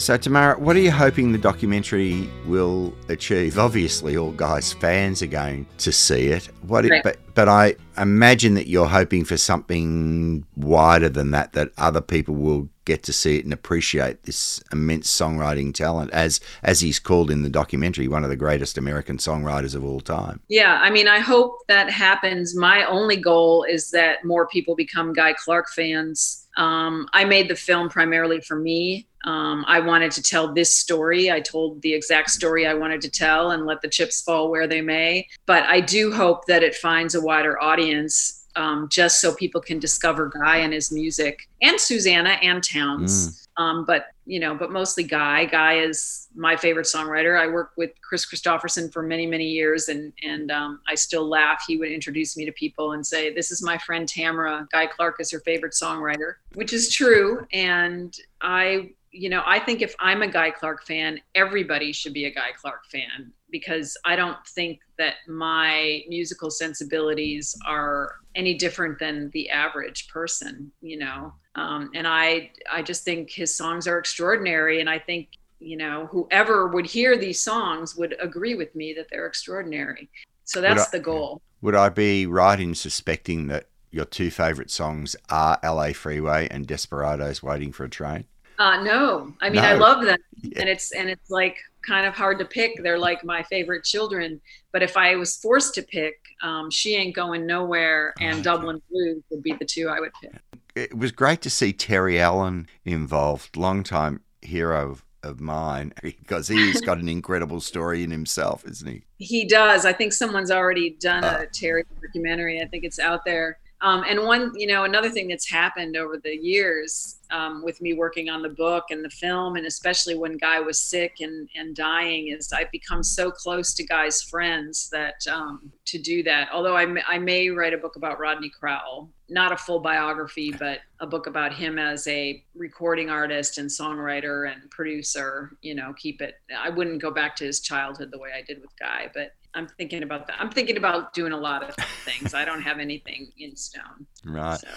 So, 0.07 0.15
Tamara, 0.15 0.57
what 0.57 0.77
are 0.77 0.79
you 0.79 0.89
hoping 0.89 1.33
the 1.33 1.37
documentary 1.37 2.29
will 2.45 2.93
achieve? 3.09 3.59
Obviously, 3.59 4.15
all 4.15 4.31
Guy's 4.31 4.71
fans 4.71 5.21
are 5.21 5.27
going 5.27 5.67
to 5.79 5.91
see 5.91 6.27
it. 6.27 6.45
What, 6.61 6.85
it, 6.85 7.03
but 7.03 7.17
but 7.33 7.49
I 7.49 7.75
imagine 7.97 8.53
that 8.53 8.67
you're 8.67 8.87
hoping 8.87 9.25
for 9.25 9.35
something 9.35 10.45
wider 10.55 11.09
than 11.09 11.31
that. 11.31 11.51
That 11.51 11.71
other 11.77 11.99
people 11.99 12.35
will 12.35 12.69
get 12.85 13.03
to 13.03 13.11
see 13.11 13.37
it 13.37 13.43
and 13.43 13.51
appreciate 13.51 14.23
this 14.23 14.63
immense 14.71 15.11
songwriting 15.11 15.73
talent, 15.73 16.09
as 16.11 16.39
as 16.63 16.79
he's 16.79 16.99
called 16.99 17.29
in 17.29 17.43
the 17.43 17.49
documentary, 17.49 18.07
one 18.07 18.23
of 18.23 18.29
the 18.29 18.37
greatest 18.37 18.77
American 18.77 19.17
songwriters 19.17 19.75
of 19.75 19.83
all 19.83 19.99
time. 19.99 20.39
Yeah, 20.47 20.79
I 20.81 20.89
mean, 20.89 21.09
I 21.09 21.19
hope 21.19 21.67
that 21.67 21.89
happens. 21.89 22.55
My 22.55 22.85
only 22.85 23.17
goal 23.17 23.65
is 23.69 23.91
that 23.91 24.23
more 24.23 24.47
people 24.47 24.73
become 24.73 25.11
Guy 25.11 25.33
Clark 25.33 25.67
fans. 25.69 26.46
Um, 26.57 27.07
I 27.13 27.23
made 27.23 27.49
the 27.49 27.55
film 27.55 27.87
primarily 27.87 28.41
for 28.41 28.57
me. 28.57 29.07
Um, 29.23 29.63
I 29.67 29.79
wanted 29.79 30.11
to 30.13 30.21
tell 30.21 30.53
this 30.53 30.73
story. 30.73 31.31
I 31.31 31.39
told 31.39 31.81
the 31.81 31.93
exact 31.93 32.31
story 32.31 32.65
I 32.65 32.73
wanted 32.73 33.01
to 33.01 33.09
tell 33.09 33.51
and 33.51 33.65
let 33.65 33.81
the 33.81 33.89
chips 33.89 34.21
fall 34.21 34.49
where 34.49 34.67
they 34.67 34.81
may. 34.81 35.27
But 35.45 35.63
I 35.63 35.81
do 35.81 36.11
hope 36.11 36.45
that 36.47 36.63
it 36.63 36.75
finds 36.75 37.13
a 37.15 37.21
wider 37.21 37.61
audience 37.61 38.45
um, 38.55 38.87
just 38.89 39.21
so 39.21 39.33
people 39.35 39.61
can 39.61 39.79
discover 39.79 40.29
Guy 40.29 40.57
and 40.57 40.73
his 40.73 40.91
music 40.91 41.47
and 41.61 41.79
Susanna 41.79 42.31
and 42.41 42.63
Townes. 42.63 43.47
Um, 43.57 43.85
but 43.85 44.07
you 44.25 44.39
know, 44.39 44.55
but 44.55 44.71
mostly 44.71 45.03
Guy. 45.03 45.45
Guy 45.45 45.79
is 45.79 46.26
my 46.37 46.55
favorite 46.55 46.85
songwriter. 46.85 47.39
I 47.39 47.47
worked 47.47 47.77
with 47.77 47.91
Kris 48.01 48.25
Kristofferson 48.25 48.93
for 48.93 49.01
many, 49.01 49.25
many 49.25 49.47
years, 49.47 49.89
and 49.89 50.13
and 50.23 50.51
um, 50.51 50.79
I 50.87 50.95
still 50.95 51.27
laugh. 51.27 51.63
He 51.67 51.77
would 51.77 51.91
introduce 51.91 52.37
me 52.37 52.45
to 52.45 52.51
people 52.51 52.93
and 52.93 53.05
say, 53.05 53.33
"This 53.33 53.51
is 53.51 53.63
my 53.63 53.77
friend 53.79 54.07
Tamara. 54.07 54.67
Guy 54.71 54.85
Clark 54.85 55.19
is 55.19 55.31
her 55.31 55.39
favorite 55.41 55.73
songwriter," 55.73 56.35
which 56.53 56.73
is 56.73 56.93
true. 56.93 57.45
And 57.51 58.15
I, 58.41 58.91
you 59.11 59.29
know, 59.29 59.41
I 59.45 59.59
think 59.59 59.81
if 59.81 59.95
I'm 59.99 60.21
a 60.21 60.27
Guy 60.27 60.51
Clark 60.51 60.85
fan, 60.85 61.19
everybody 61.33 61.91
should 61.91 62.13
be 62.13 62.25
a 62.25 62.31
Guy 62.33 62.51
Clark 62.55 62.85
fan 62.85 63.33
because 63.49 63.97
I 64.05 64.15
don't 64.15 64.37
think 64.45 64.79
that 64.97 65.15
my 65.27 66.03
musical 66.07 66.51
sensibilities 66.51 67.57
are 67.65 68.15
any 68.35 68.53
different 68.53 68.99
than 68.99 69.31
the 69.31 69.49
average 69.49 70.07
person. 70.09 70.71
You 70.81 70.99
know, 70.99 71.33
um, 71.55 71.89
and 71.95 72.07
I 72.07 72.51
I 72.71 72.83
just 72.83 73.03
think 73.03 73.31
his 73.31 73.55
songs 73.55 73.87
are 73.87 73.97
extraordinary, 73.97 74.81
and 74.81 74.89
I 74.89 74.99
think 74.99 75.29
you 75.59 75.77
know 75.77 76.07
whoever 76.07 76.67
would 76.67 76.85
hear 76.85 77.17
these 77.17 77.39
songs 77.39 77.95
would 77.95 78.15
agree 78.19 78.55
with 78.55 78.75
me 78.75 78.93
that 78.93 79.07
they're 79.09 79.25
extraordinary. 79.27 80.09
So 80.43 80.61
that's 80.61 80.87
I- 80.87 80.91
the 80.97 80.99
goal. 80.99 81.41
Would 81.61 81.73
I 81.75 81.89
be 81.89 82.27
right 82.27 82.59
in 82.59 82.75
suspecting 82.75 83.47
that 83.47 83.65
your 83.89 84.05
two 84.05 84.29
favorite 84.29 84.69
songs 84.69 85.15
are 85.29 85.57
"L.A. 85.63 85.91
Freeway" 85.93 86.47
and 86.51 86.67
"Desperados 86.67 87.41
Waiting 87.41 87.71
for 87.71 87.85
a 87.85 87.89
Train"? 87.89 88.25
Uh, 88.59 88.81
no, 88.83 89.33
I 89.41 89.49
mean 89.49 89.63
I 89.63 89.73
love 89.73 90.03
them, 90.05 90.17
Yeah. 90.41 90.59
and 90.61 90.69
it's 90.69 90.91
and 90.91 91.09
it's 91.09 91.29
like 91.31 91.57
kind 91.87 92.05
of 92.05 92.13
hard 92.13 92.37
to 92.39 92.45
pick. 92.45 92.83
They're 92.83 92.97
like 92.99 93.23
my 93.23 93.41
favorite 93.43 93.83
children. 93.83 94.39
But 94.71 94.83
if 94.83 94.97
I 94.97 95.15
was 95.15 95.37
forced 95.37 95.73
to 95.75 95.81
pick, 95.83 96.15
um, 96.43 96.69
"She 96.69 96.95
Ain't 96.95 97.15
Going 97.15 97.45
Nowhere" 97.47 98.13
and 98.19 98.33
Okay. 98.35 98.41
"Dublin 98.43 98.81
Blues" 98.91 99.23
would 99.31 99.41
be 99.43 99.53
the 99.53 99.65
two 99.65 99.89
I 99.89 99.99
would 99.99 100.11
pick. 100.21 100.31
it 100.75 100.95
was 100.95 101.11
great 101.11 101.41
to 101.41 101.49
see 101.49 101.73
Terry 101.73 102.19
Allen 102.19 102.67
involved, 102.85 103.57
longtime 103.57 104.21
hero 104.43 104.99
of, 105.23 105.39
mine, 105.39 105.93
because 106.03 106.47
he's 106.47 106.81
got 106.81 106.97
an 106.99 107.09
incredible 107.09 107.59
story 107.61 108.03
in 108.03 108.11
himself, 108.11 108.65
isn't 108.65 108.87
he? 108.87 109.03
He 109.17 109.45
does. 109.45 109.85
I 109.85 109.93
think 109.93 110.13
someone's 110.13 110.51
already 110.51 110.91
done 110.99 111.23
Uh. 111.23 111.39
a 111.43 111.47
Terry 111.47 111.83
documentary. 112.01 112.61
I 112.61 112.65
think 112.65 112.83
it's 112.83 112.99
out 112.99 113.25
there. 113.25 113.59
Um, 113.81 114.03
and 114.07 114.23
one, 114.23 114.51
you 114.55 114.65
know, 114.67 114.85
another 114.85 115.09
thing 115.09 115.27
that's 115.27 115.47
happened 115.49 115.97
over 115.97 116.17
the 116.17 116.35
years 116.35 117.16
um, 117.31 117.63
with 117.63 117.81
me 117.81 117.93
working 117.93 118.29
on 118.29 118.41
the 118.41 118.49
book 118.49 118.85
and 118.89 119.03
the 119.03 119.09
film, 119.09 119.55
and 119.55 119.65
especially 119.65 120.15
when 120.17 120.37
Guy 120.37 120.59
was 120.59 120.79
sick 120.79 121.17
and, 121.19 121.49
and 121.55 121.75
dying, 121.75 122.29
is 122.29 122.51
I've 122.51 122.71
become 122.71 123.03
so 123.03 123.31
close 123.31 123.73
to 123.75 123.85
Guy's 123.85 124.21
friends 124.21 124.89
that 124.91 125.25
um, 125.31 125.71
to 125.85 125.97
do 125.97 126.23
that. 126.23 126.49
Although 126.51 126.75
I, 126.75 126.85
may- 126.85 127.03
I 127.07 127.17
may 127.17 127.49
write 127.49 127.73
a 127.73 127.77
book 127.77 127.95
about 127.95 128.19
Rodney 128.19 128.49
Crowell, 128.49 129.09
not 129.29 129.51
a 129.51 129.57
full 129.57 129.79
biography, 129.79 130.51
but 130.51 130.79
a 130.99 131.07
book 131.07 131.27
about 131.27 131.53
him 131.53 131.77
as 131.77 132.07
a 132.07 132.43
recording 132.55 133.09
artist 133.09 133.57
and 133.57 133.69
songwriter 133.69 134.51
and 134.51 134.69
producer. 134.71 135.57
You 135.61 135.75
know, 135.75 135.93
keep 135.97 136.21
it. 136.21 136.35
I 136.57 136.69
wouldn't 136.69 137.01
go 137.01 137.11
back 137.11 137.35
to 137.37 137.45
his 137.45 137.59
childhood 137.59 138.09
the 138.11 138.19
way 138.19 138.29
I 138.37 138.41
did 138.41 138.61
with 138.61 138.77
Guy, 138.79 139.09
but 139.13 139.33
I'm 139.53 139.67
thinking 139.67 140.03
about 140.03 140.27
that. 140.27 140.35
I'm 140.39 140.51
thinking 140.51 140.77
about 140.77 141.13
doing 141.13 141.31
a 141.31 141.37
lot 141.37 141.63
of 141.63 141.75
things. 142.05 142.33
I 142.35 142.45
don't 142.45 142.61
have 142.61 142.77
anything 142.77 143.31
in 143.39 143.55
stone. 143.55 144.05
Right. 144.25 144.59
So. 144.59 144.67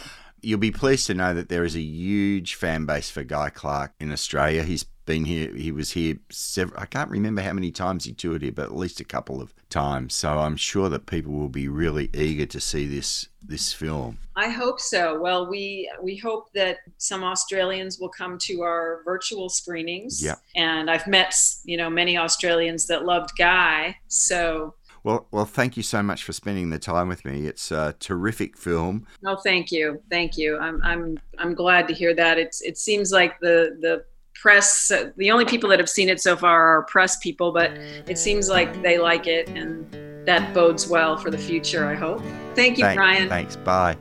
You'll 0.43 0.59
be 0.59 0.70
pleased 0.70 1.07
to 1.09 1.14
know 1.14 1.34
that 1.34 1.51
there 1.51 1.64
is 1.64 1.76
a 1.76 1.82
huge 1.82 2.55
fan 2.55 2.86
base 2.86 3.11
for 3.11 3.22
Guy 3.22 3.51
Clark 3.51 3.93
in 4.01 4.11
Australia. 4.11 4.62
He's 4.62 4.86
been 5.11 5.24
here, 5.24 5.55
he 5.55 5.72
was 5.72 5.93
here 5.93 6.16
several, 6.30 6.80
I 6.80 6.86
can't 6.86 7.11
remember 7.11 7.43
how 7.43 7.53
many 7.53 7.72
times 7.72 8.05
he 8.05 8.12
toured 8.12 8.43
here, 8.43 8.53
but 8.53 8.66
at 8.66 8.76
least 8.76 9.01
a 9.01 9.05
couple 9.05 9.43
of 9.43 9.53
times. 9.68 10.14
So 10.14 10.38
I'm 10.38 10.57
sure 10.57 10.88
that 10.88 11.07
people 11.07 11.32
will 11.32 11.49
be 11.49 11.68
really 11.68 12.11
eager 12.14 12.47
to 12.47 12.61
see 12.61 12.86
this 12.86 13.28
this 13.43 13.72
film. 13.72 14.18
I 14.36 14.51
hope 14.51 14.80
so. 14.80 15.18
Well, 15.18 15.49
we 15.49 15.91
we 16.03 16.16
hope 16.16 16.53
that 16.53 16.78
some 16.99 17.24
Australians 17.24 17.99
will 17.99 18.11
come 18.11 18.38
to 18.43 18.61
our 18.61 19.01
virtual 19.05 19.49
screenings. 19.49 20.22
Yeah. 20.22 20.36
And 20.55 20.91
I've 20.91 21.07
met 21.07 21.34
you 21.64 21.76
know 21.76 21.91
many 21.91 22.16
Australians 22.16 22.86
that 22.86 23.05
loved 23.05 23.30
Guy. 23.36 23.97
So 24.09 24.74
Well, 25.03 25.26
well, 25.30 25.46
thank 25.46 25.76
you 25.76 25.82
so 25.82 26.03
much 26.03 26.24
for 26.24 26.32
spending 26.32 26.70
the 26.70 26.78
time 26.78 27.09
with 27.09 27.24
me. 27.24 27.46
It's 27.46 27.70
a 27.70 27.94
terrific 28.01 28.57
film. 28.59 29.07
no, 29.22 29.36
thank 29.36 29.70
you, 29.72 30.03
thank 30.11 30.36
you. 30.36 30.59
I'm 30.59 30.80
I'm 30.82 31.18
I'm 31.38 31.55
glad 31.55 31.88
to 31.88 31.94
hear 31.94 32.14
that. 32.14 32.38
It's 32.38 32.61
it 32.61 32.76
seems 32.78 33.11
like 33.12 33.38
the 33.40 33.76
the 33.80 34.05
press 34.34 34.90
the 35.16 35.30
only 35.30 35.44
people 35.44 35.68
that 35.70 35.78
have 35.78 35.88
seen 35.88 36.09
it 36.09 36.20
so 36.20 36.34
far 36.36 36.78
are 36.78 36.82
press 36.84 37.18
people 37.18 37.53
but 37.53 37.72
it 38.07 38.16
seems 38.16 38.48
like 38.48 38.80
they 38.80 38.96
like 38.96 39.26
it 39.26 39.48
and 39.51 39.84
that 40.26 40.55
bodes 40.55 40.86
well 40.88 41.14
for 41.18 41.30
the 41.30 41.36
future 41.36 41.84
i 41.84 41.94
hope 41.94 42.22
thank 42.55 42.78
you 42.78 42.84
Thank- 42.84 42.96
brian 42.96 43.28
Thanks. 43.28 43.57
Bye. 43.57 43.96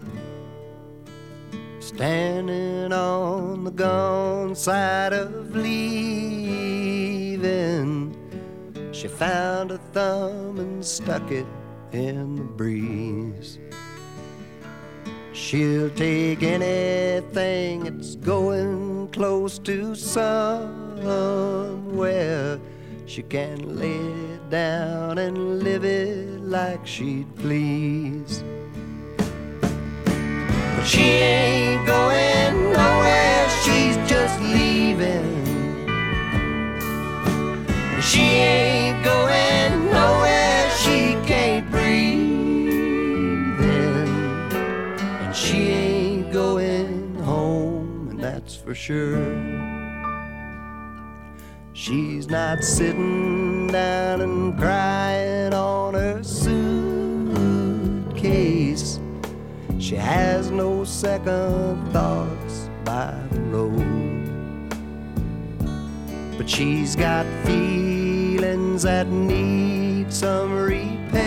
Standing 1.79 2.93
on 2.93 3.63
the 3.65 3.71
gone 3.71 4.53
side 4.55 5.11
of 5.11 5.55
leaving, 6.69 7.39
she 8.99 9.07
found 9.07 9.71
a 9.71 9.77
thumb 9.93 10.59
and 10.59 10.85
stuck 10.85 11.31
it 11.31 11.45
in 11.93 12.35
the 12.35 12.43
breeze. 12.43 13.57
She'll 15.31 15.89
take 15.91 16.43
anything 16.43 17.85
that's 17.85 18.17
going 18.17 19.07
close 19.13 19.57
to 19.59 19.95
somewhere. 19.95 20.99
She 23.05 23.23
can 23.23 23.79
lay 23.79 24.01
it 24.33 24.49
down 24.49 25.17
and 25.17 25.63
live 25.63 25.85
it 25.85 26.41
like 26.41 26.85
she'd 26.85 27.33
please. 27.37 28.43
But 29.55 30.83
she 30.83 31.03
ain't 31.03 31.87
going 31.87 32.73
nowhere, 32.73 33.49
she's 33.63 33.95
just 34.09 34.41
leaving. 34.41 35.39
She 38.01 38.19
ain't 38.19 38.68
sure. 48.79 49.19
She's 51.73 52.29
not 52.29 52.63
sitting 52.63 53.67
down 53.67 54.21
and 54.21 54.57
crying 54.57 55.53
on 55.53 55.95
her 55.95 56.23
suitcase. 56.23 56.61
She 59.79 59.95
has 59.95 60.49
no 60.49 60.85
second 60.85 61.91
thoughts 61.91 62.69
by 62.85 63.13
the 63.31 63.41
road. 63.41 64.69
But 66.37 66.49
she's 66.49 66.95
got 66.95 67.25
feelings 67.45 68.83
that 68.83 69.09
need 69.09 70.13
some 70.13 70.53
repairing. 70.53 71.19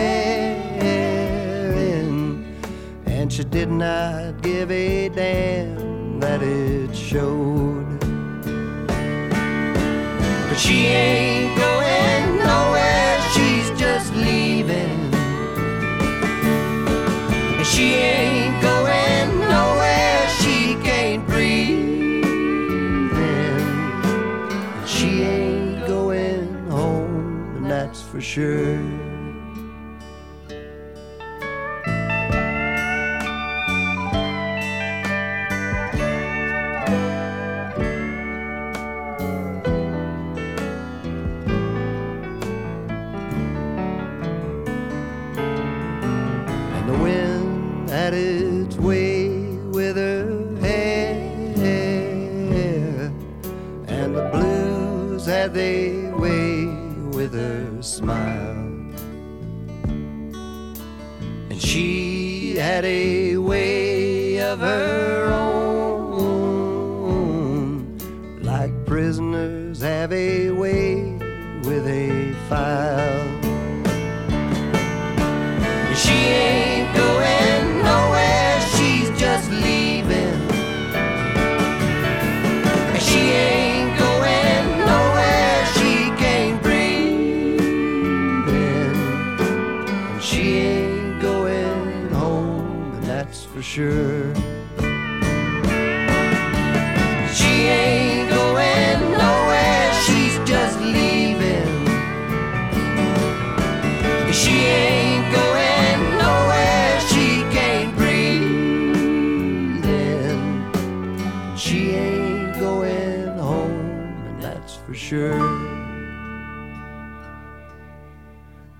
And 3.05 3.31
she 3.31 3.43
did 3.43 3.69
not 3.69 4.41
give 4.41 4.71
a 4.71 5.09
damn 5.09 5.92
that 6.23 6.41
it 6.41 6.95
showed. 6.95 7.99
But 10.47 10.55
she 10.55 10.85
ain't 10.85 11.53
going 11.57 12.37
nowhere, 12.37 13.19
she's 13.33 13.69
just 13.77 14.15
leaving. 14.15 15.13
And 17.57 17.67
she 17.67 17.95
ain't 17.95 18.61
going 18.61 19.39
nowhere, 19.55 20.29
she 20.39 20.75
can't 20.87 21.27
breathe. 21.27 22.23
And 23.13 24.87
she 24.87 25.23
ain't 25.23 25.85
going 25.85 26.69
home, 26.69 27.57
and 27.57 27.69
that's 27.69 28.01
for 28.01 28.21
sure. 28.21 29.02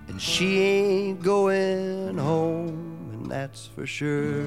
And 0.08 0.20
she 0.20 0.60
ain't 0.60 1.22
going 1.22 2.18
home, 2.18 3.10
and 3.12 3.30
that's 3.30 3.66
for 3.66 3.86
sure. 3.86 4.46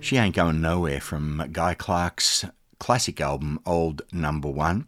She 0.00 0.16
Ain't 0.16 0.36
Going 0.36 0.60
Nowhere 0.60 1.00
from 1.00 1.48
Guy 1.52 1.74
Clark's 1.74 2.44
classic 2.78 3.20
album 3.20 3.58
Old 3.66 4.02
Number 4.12 4.48
One. 4.48 4.86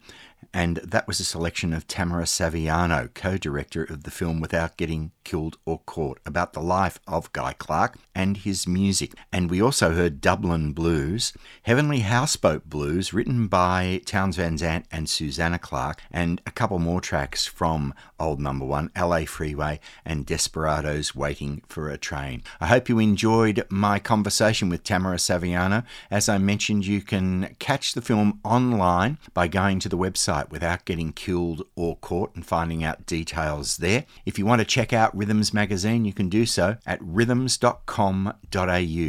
And 0.55 0.77
that 0.77 1.07
was 1.07 1.21
a 1.21 1.25
selection 1.25 1.73
of 1.73 1.87
Tamara 1.87 2.25
Saviano, 2.25 3.13
co 3.13 3.37
director 3.37 3.85
of 3.85 4.05
the 4.05 4.11
film 4.11 4.41
Without 4.41 4.77
Getting 4.77 5.13
Killed 5.29 5.59
or 5.67 5.81
Caught, 5.85 6.21
about 6.25 6.55
the 6.55 6.63
life 6.63 7.01
of 7.07 7.31
Guy 7.35 7.53
Clark 7.53 7.99
and 8.15 8.39
his 8.39 8.67
music. 8.67 9.13
And 9.31 9.51
we 9.51 9.61
also 9.61 9.93
heard 9.93 10.23
Dublin 10.23 10.73
Blues, 10.73 11.35
Heavenly 11.65 12.01
Houseboat 12.01 12.71
Blues, 12.71 13.13
written 13.13 13.47
by 13.47 14.01
Townes 14.07 14.37
Van 14.37 14.57
Zandt 14.57 14.87
and 14.91 15.07
Susanna 15.07 15.59
Clark, 15.59 16.01
and 16.11 16.41
a 16.47 16.51
couple 16.51 16.79
more 16.79 17.03
tracks 17.03 17.45
from 17.45 17.93
Old 18.19 18.41
Number 18.41 18.65
One, 18.65 18.91
LA 18.99 19.27
Freeway, 19.27 19.81
and 20.03 20.25
Desperados 20.25 21.15
Waiting 21.15 21.63
for 21.69 21.91
a 21.91 21.99
Train. 21.99 22.43
I 22.59 22.69
hope 22.69 22.89
you 22.89 22.99
enjoyed 22.99 23.67
my 23.69 23.99
conversation 23.99 24.71
with 24.71 24.83
Tamara 24.83 25.19
Saviano. 25.19 25.85
As 26.11 26.31
I 26.31 26.39
mentioned, 26.39 26.87
you 26.87 27.03
can 27.03 27.55
catch 27.59 27.93
the 27.93 28.01
film 28.01 28.41
online 28.45 29.19
by 29.35 29.47
going 29.47 29.79
to 29.81 29.91
the 29.91 29.99
website 29.99 30.49
without 30.49 30.87
getting 30.87 31.13
killed 31.13 31.67
or 31.77 31.97
caught 31.99 32.35
and 32.35 32.47
finding 32.47 32.83
out 32.83 33.05
details 33.05 33.77
there. 33.77 34.07
If 34.25 34.39
you 34.39 34.47
want 34.47 34.61
to 34.61 34.65
check 34.65 34.95
out 34.95 35.18
Rhythms 35.19 35.53
magazine, 35.53 36.05
you 36.05 36.13
can 36.13 36.29
do 36.29 36.47
so 36.47 36.77
at 36.87 37.01
rhythms.com.au. 37.03 38.35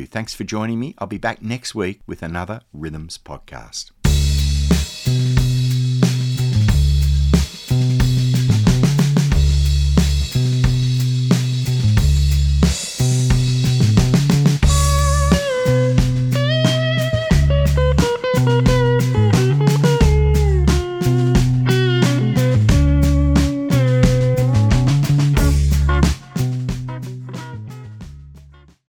Thanks 0.09 0.33
for 0.33 0.43
joining 0.43 0.79
me. 0.79 0.95
I'll 0.97 1.07
be 1.07 1.19
back 1.19 1.43
next 1.43 1.75
week 1.75 2.01
with 2.07 2.23
another 2.23 2.61
Rhythms 2.73 3.19
podcast. 3.19 3.91